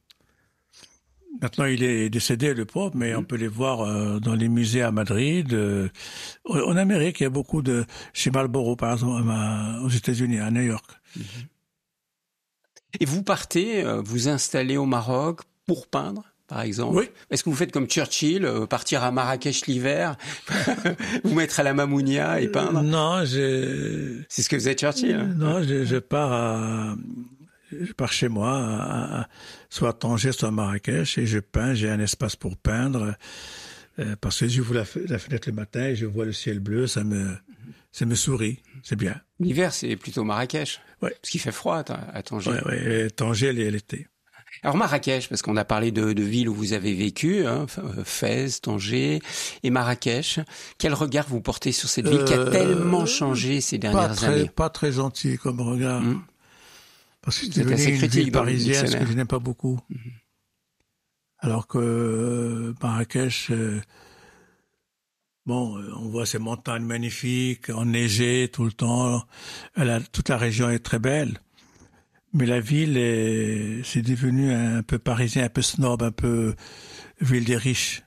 [1.40, 4.82] Maintenant, il est décédé, le pauvre, mais on peut les voir euh, dans les musées
[4.82, 5.52] à Madrid.
[5.54, 5.88] Euh,
[6.44, 7.84] en Amérique, il y a beaucoup de...
[8.12, 9.22] Chez Marlboro, par exemple,
[9.82, 10.90] aux États-Unis, à New York.
[11.16, 11.24] Mhm.
[13.00, 16.96] Et vous partez, euh, vous installez au Maroc pour peindre par exemple?
[16.98, 17.04] Oui.
[17.30, 20.18] Est-ce que vous faites comme Churchill, partir à Marrakech l'hiver,
[21.24, 22.82] vous mettre à la Mamounia et peindre?
[22.82, 24.20] Non, je...
[24.28, 25.34] C'est ce que faisait Churchill hein?
[25.38, 26.94] Non, je, je pars à,
[27.80, 29.26] je pars chez moi,
[29.70, 33.14] soit à Tanger, soit à Marrakech, et je peins, j'ai un espace pour peindre,
[33.98, 36.86] euh, parce que j'ouvre la, la fenêtre le matin et je vois le ciel bleu,
[36.86, 37.36] ça me,
[37.90, 39.20] ça me sourit, c'est bien.
[39.40, 41.10] L'hiver, c'est plutôt Marrakech, ouais.
[41.20, 42.50] parce qu'il fait froid à Tanger.
[42.66, 44.08] Oui, ouais, Tanger l'été.
[44.62, 48.04] Alors Marrakech, parce qu'on a parlé de, de villes où vous avez vécu, hein, euh,
[48.04, 49.20] Fès, Tanger
[49.62, 50.40] et Marrakech.
[50.78, 54.14] Quel regard vous portez sur cette ville qui a euh, tellement changé ces dernières pas
[54.14, 54.50] très, années?
[54.54, 56.02] Pas très gentil comme regard.
[56.02, 56.22] Hum.
[57.22, 59.78] Parce que c'est devenu une ville parisienne, ce que je n'aime pas beaucoup.
[59.88, 59.98] Mhm.
[61.38, 63.80] Alors que euh, Marrakech, euh,
[65.46, 69.24] bon, euh, on voit ces montagnes magnifiques, enneigées tout le temps.
[69.76, 71.38] Elle toute la région est très belle.
[72.32, 76.54] Mais la ville, est, c'est devenu un peu parisien, un peu snob, un peu
[77.20, 78.02] ville des riches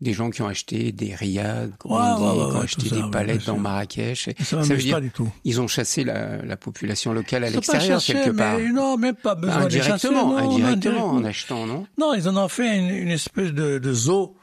[0.00, 4.30] des gens qui ont acheté des riads, qui ont acheté des palettes dans Marrakech.
[4.38, 5.28] Ça, ça veut dire, pas du tout.
[5.44, 8.58] Ils ont chassé la, la population locale à l'extérieur quelque part.
[8.60, 11.86] non, même pas besoin indirectement, de chasser, indirectement, en achetant, non?
[11.98, 14.36] Non, ils en ont fait une, une espèce de, de zoo,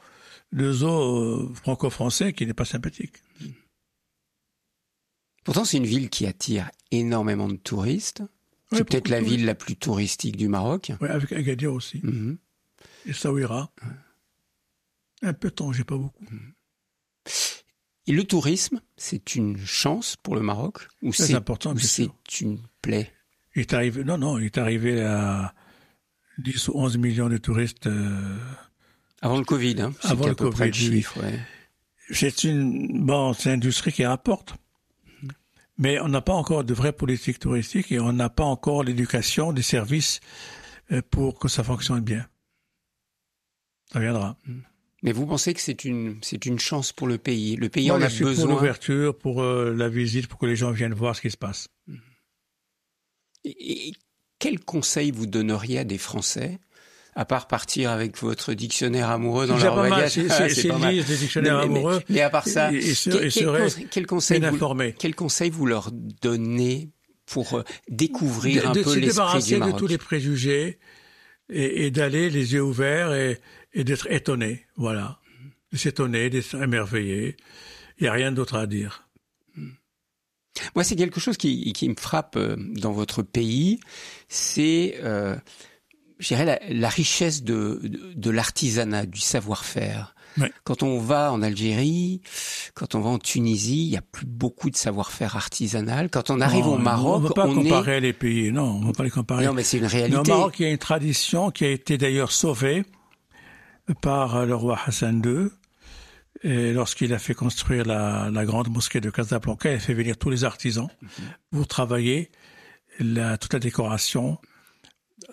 [0.52, 3.14] de zoo euh, franco-français qui n'est pas sympathique.
[5.46, 8.24] Pourtant, c'est une ville qui attire énormément de touristes.
[8.72, 10.92] C'est peut-être la ville la plus touristique du Maroc.
[11.00, 12.02] Oui, avec Agadir aussi.
[12.04, 12.36] Mm
[13.06, 13.72] Et Saouira.
[15.22, 16.26] Un peu de temps, j'ai pas beaucoup.
[18.08, 22.10] Et le tourisme, c'est une chance pour le Maroc ou c'est important ou c'est
[22.42, 23.12] une plaie?
[23.56, 25.54] Il est arrivé, non, non, il est arrivé à
[26.40, 27.88] 10 ou 11 millions de touristes.
[27.88, 28.38] Euh,
[29.22, 31.40] avant le Covid, hein, avant le Covid, chiffre, ouais.
[32.12, 34.56] C'est une, bon, c'est l'industrie qui rapporte.
[35.78, 39.52] Mais on n'a pas encore de vraie politique touristique et on n'a pas encore l'éducation
[39.52, 40.20] des services
[40.92, 42.28] euh, pour que ça fonctionne bien.
[43.92, 44.38] Ça viendra.
[45.06, 47.56] Mais vous pensez que c'est une c'est une chance pour le pays?
[47.58, 48.34] Le pays en a besoin.
[48.34, 51.38] Pour l'ouverture, pour euh, la visite, pour que les gens viennent voir ce qui se
[51.38, 51.68] passe.
[53.44, 53.94] Et,
[54.40, 56.60] quel conseil vous donneriez à des Français
[57.18, 60.14] à part partir avec votre dictionnaire amoureux dans leur bagage.
[60.14, 62.02] C'est ah, des dictionnaires amoureux.
[62.10, 62.72] Mais, à part ça,
[63.92, 64.60] quel, conseil vous,
[65.00, 66.90] quel conseil vous leur donnez
[67.26, 70.80] pour euh, découvrir un peu l'esprit du Maroc de tous les préjugés
[71.50, 73.40] et, et d'aller les yeux ouverts et,
[73.76, 75.20] et d'être étonné, voilà.
[75.72, 77.36] De s'étonner, d'être émerveillé.
[78.00, 79.08] Il n'y a rien d'autre à dire.
[80.74, 83.82] Moi, c'est quelque chose qui, qui, me frappe euh, dans votre pays,
[84.30, 85.36] c'est, euh,
[86.18, 90.16] je dirais, la, la richesse de, de, de l'artisanat, du savoir-faire.
[90.64, 92.22] Quand on va en Algérie,
[92.74, 96.10] quand on va en Tunisie, il y a plus beaucoup de savoir-faire artisanal.
[96.10, 98.86] Quand on arrive au Maroc, on ne va pas comparer les pays, non, on ne
[98.88, 99.46] va pas les comparer.
[99.46, 100.18] Non, mais c'est une réalité.
[100.18, 102.84] au Maroc, il y a une tradition qui a été d'ailleurs sauvée
[104.02, 105.50] par le roi Hassan II.
[106.44, 110.18] Et lorsqu'il a fait construire la, la, grande mosquée de Casablanca, il a fait venir
[110.18, 110.90] tous les artisans
[111.50, 112.30] pour travailler
[113.00, 114.38] la, toute la décoration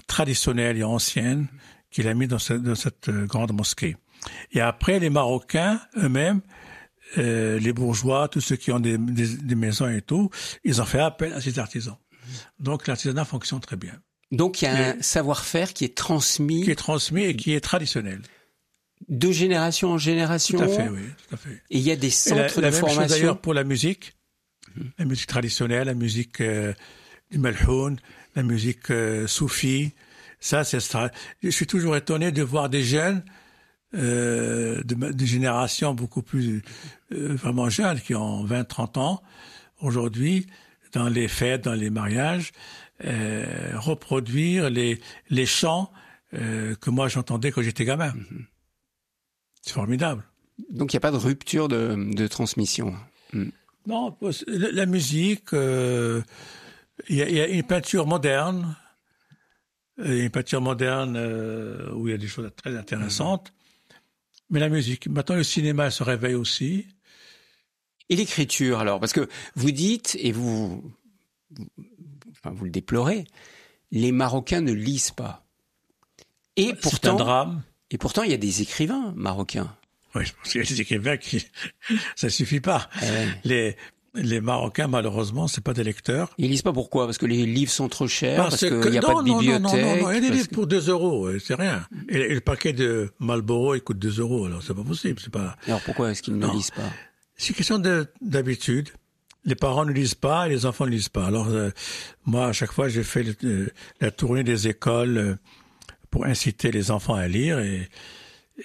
[0.06, 1.48] traditionnelle et ancienne
[1.90, 3.96] qu'il a mis dans cette, dans cette, grande mosquée.
[4.52, 6.40] Et après, les Marocains eux-mêmes,
[7.18, 10.30] euh, les bourgeois, tous ceux qui ont des, des, des, maisons et tout,
[10.64, 11.98] ils ont fait appel à ces artisans.
[12.58, 13.94] Donc l'artisanat fonctionne très bien.
[14.30, 16.64] Donc il y a un savoir-faire qui est transmis.
[16.64, 18.22] Qui est transmis et qui est traditionnel
[19.08, 20.58] De génération en génération.
[20.58, 21.62] Tout à fait, oui, tout à fait.
[21.70, 23.06] Et il y a des centres la, la de même chose formation.
[23.16, 24.14] d'ailleurs pour la musique,
[24.98, 26.72] la musique traditionnelle, la musique euh,
[27.30, 27.98] du malhoun,
[28.36, 29.92] la musique euh, soufie.
[30.40, 30.78] Ça, c'est
[31.42, 33.22] Je suis toujours étonné de voir des jeunes
[33.94, 36.62] euh, de, de génération beaucoup plus
[37.12, 39.22] euh, vraiment jeunes, qui ont 20, 30 ans,
[39.80, 40.46] aujourd'hui,
[40.92, 42.52] dans les fêtes, dans les mariages,
[43.04, 43.44] euh,
[43.74, 45.92] reproduire les, les chants
[46.34, 48.14] euh, que moi j'entendais quand j'étais gamin.
[49.62, 50.22] C'est formidable.
[50.70, 52.94] Donc il n'y a pas de rupture de, de transmission.
[53.86, 56.22] Non, la musique, euh,
[57.08, 58.76] il y, a, il y a une peinture moderne,
[59.98, 63.52] euh, une peinture moderne euh, où il y a des choses très intéressantes.
[64.50, 66.86] Mais la musique, maintenant le cinéma se réveille aussi.
[68.08, 69.00] Et l'écriture alors?
[69.00, 70.82] Parce que vous dites, et vous,
[71.50, 71.66] vous-
[72.32, 73.24] enfin, vous le déplorez,
[73.90, 75.44] les Marocains ne lisent pas.
[76.56, 77.62] Et C'est un pourtant, drame.
[77.92, 79.72] Et pourtant, il y a des écrivains marocains.
[80.14, 81.46] Oui, je pense qu'il y a des écrivains qui,
[82.16, 82.88] ça suffit pas.
[83.02, 83.26] Eh ouais.
[83.44, 83.76] Les,
[84.14, 86.28] les Marocains, malheureusement, c'est pas des lecteurs.
[86.36, 87.06] Ils lisent pas pourquoi?
[87.06, 89.28] Parce que les livres sont trop chers, parce, qu'il que- n'y a non, pas de
[89.28, 89.62] non, non, bibliothèque.
[89.62, 91.86] Non, non, non, il y a des parce livres que- pour 2 euros, c'est rien.
[92.10, 95.32] Et, et le paquet de Marlboro, il coûte 2 euros, alors c'est pas possible, c'est
[95.32, 95.56] pas.
[95.66, 96.90] Alors pourquoi est-ce qu'ils ne lisent pas?
[97.36, 98.90] C'est une question de- d'habitude.
[99.46, 101.26] Les parents ne lisent pas et les enfants ne lisent pas.
[101.26, 101.70] Alors, euh,
[102.26, 103.70] moi, à chaque fois, j'ai fait le- euh,
[104.02, 105.34] la tournée des écoles euh,
[106.12, 107.88] pour inciter les enfants à lire et,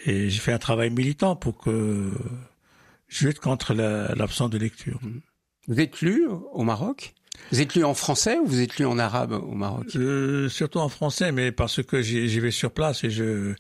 [0.06, 2.12] et j'ai fait un travail militant pour que
[3.08, 5.00] je lutte contre la- l'absence de lecture.
[5.68, 7.16] Vous êtes lu au Maroc?
[7.52, 9.96] Vous êtes lu en français ou vous êtes lu en arabe au Maroc?
[9.96, 13.54] Euh, surtout en français, mais parce que j'y vais sur place et je,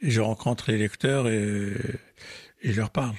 [0.00, 1.72] et je rencontre les lecteurs et,
[2.62, 3.16] et je leur parle.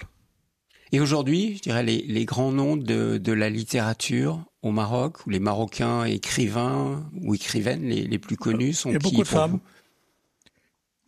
[0.92, 5.30] Et aujourd'hui, je dirais les, les grands noms de, de la littérature au Maroc, ou
[5.30, 9.28] les Marocains écrivains ou écrivaines les, les plus connus sont Il y a beaucoup de
[9.28, 9.60] femmes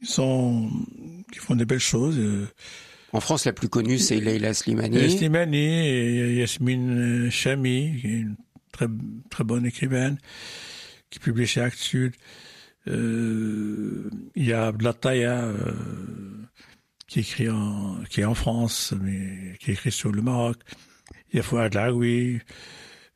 [0.04, 0.70] qui sont
[1.32, 2.18] qui font des belles choses.
[2.20, 2.48] euh,
[3.12, 5.10] En France, la plus connue, c'est Leila Slimani.
[5.10, 8.36] Slimani et Yasmine euh, Chami, qui est une
[8.72, 8.88] très,
[9.30, 10.18] très bonne écrivaine,
[11.10, 12.14] qui publie chez Actes Sud.
[12.88, 15.74] Euh, il y a Blataya, euh,
[17.08, 20.58] qui écrit en, qui est en France, mais qui écrit sur le Maroc.
[21.32, 22.40] Il y a Fouad Laoui.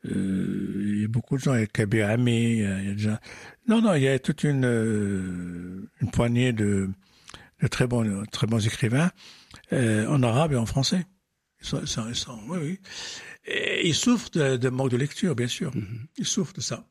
[0.06, 2.80] Euh, il y a beaucoup de gens, il y a Kabir Ami, il y a,
[2.80, 3.22] il y a déjà...
[3.68, 6.90] Non, non, il y a toute une, euh, une poignée de,
[7.62, 9.12] de très bons, très bons écrivains
[9.74, 11.06] euh, en arabe et en français.
[11.62, 12.80] Ils sont, ils sont- ils sont- oui, oui.
[13.46, 15.72] Et ils souffrent de, de manque de lecture, bien sûr.
[16.18, 16.86] Ils souffrent de ça.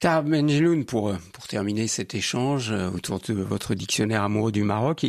[0.00, 5.06] Tahar Benjeloun, pour, pour terminer cet échange euh, autour de votre dictionnaire amoureux du Maroc,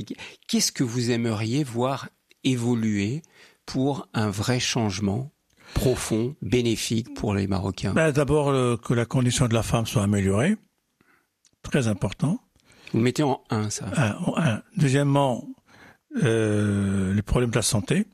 [0.47, 2.09] qu'est-ce que vous aimeriez voir
[2.43, 3.22] évoluer
[3.66, 5.32] pour un vrai changement
[5.74, 10.03] profond, bénéfique pour les Marocains Ben, D'abord, euh, que la condition de la femme soit
[10.03, 10.55] améliorée.
[11.63, 12.39] Très important.
[12.91, 13.86] Vous le mettez en un, ça.
[13.95, 14.61] Un, en un.
[14.78, 15.47] Deuxièmement,
[16.24, 18.05] euh, les problèmes de la santé.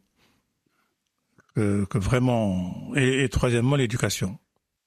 [1.56, 2.74] Que, que vraiment.
[2.96, 4.40] Et, et troisièmement, l'éducation.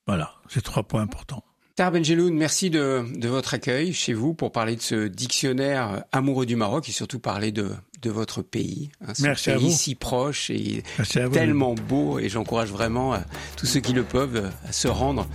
[0.06, 1.44] Voilà, c'est trois points importants.
[1.76, 6.46] Tahar Benjeloun, merci de, de votre accueil chez vous pour parler de ce dictionnaire amoureux
[6.46, 7.70] du Maroc et surtout parler de,
[8.04, 8.90] de votre pays.
[9.06, 9.72] hein, ce Merci à pays vous.
[9.76, 10.82] si proche et
[11.32, 13.18] tellement beau et j'encourage vraiment euh,
[13.56, 15.26] tous ceux qui le peuvent euh, à se rendre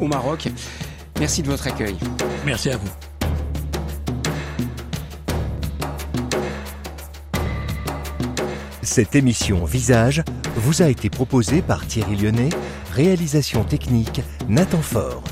[0.00, 0.48] au Maroc.
[1.20, 1.96] Merci de votre accueil.
[2.44, 2.88] Merci à vous.
[8.82, 10.22] Cette émission Visage
[10.56, 12.48] vous a été proposée par Thierry Lyonnais,
[12.92, 15.22] réalisation technique Nathan Fort.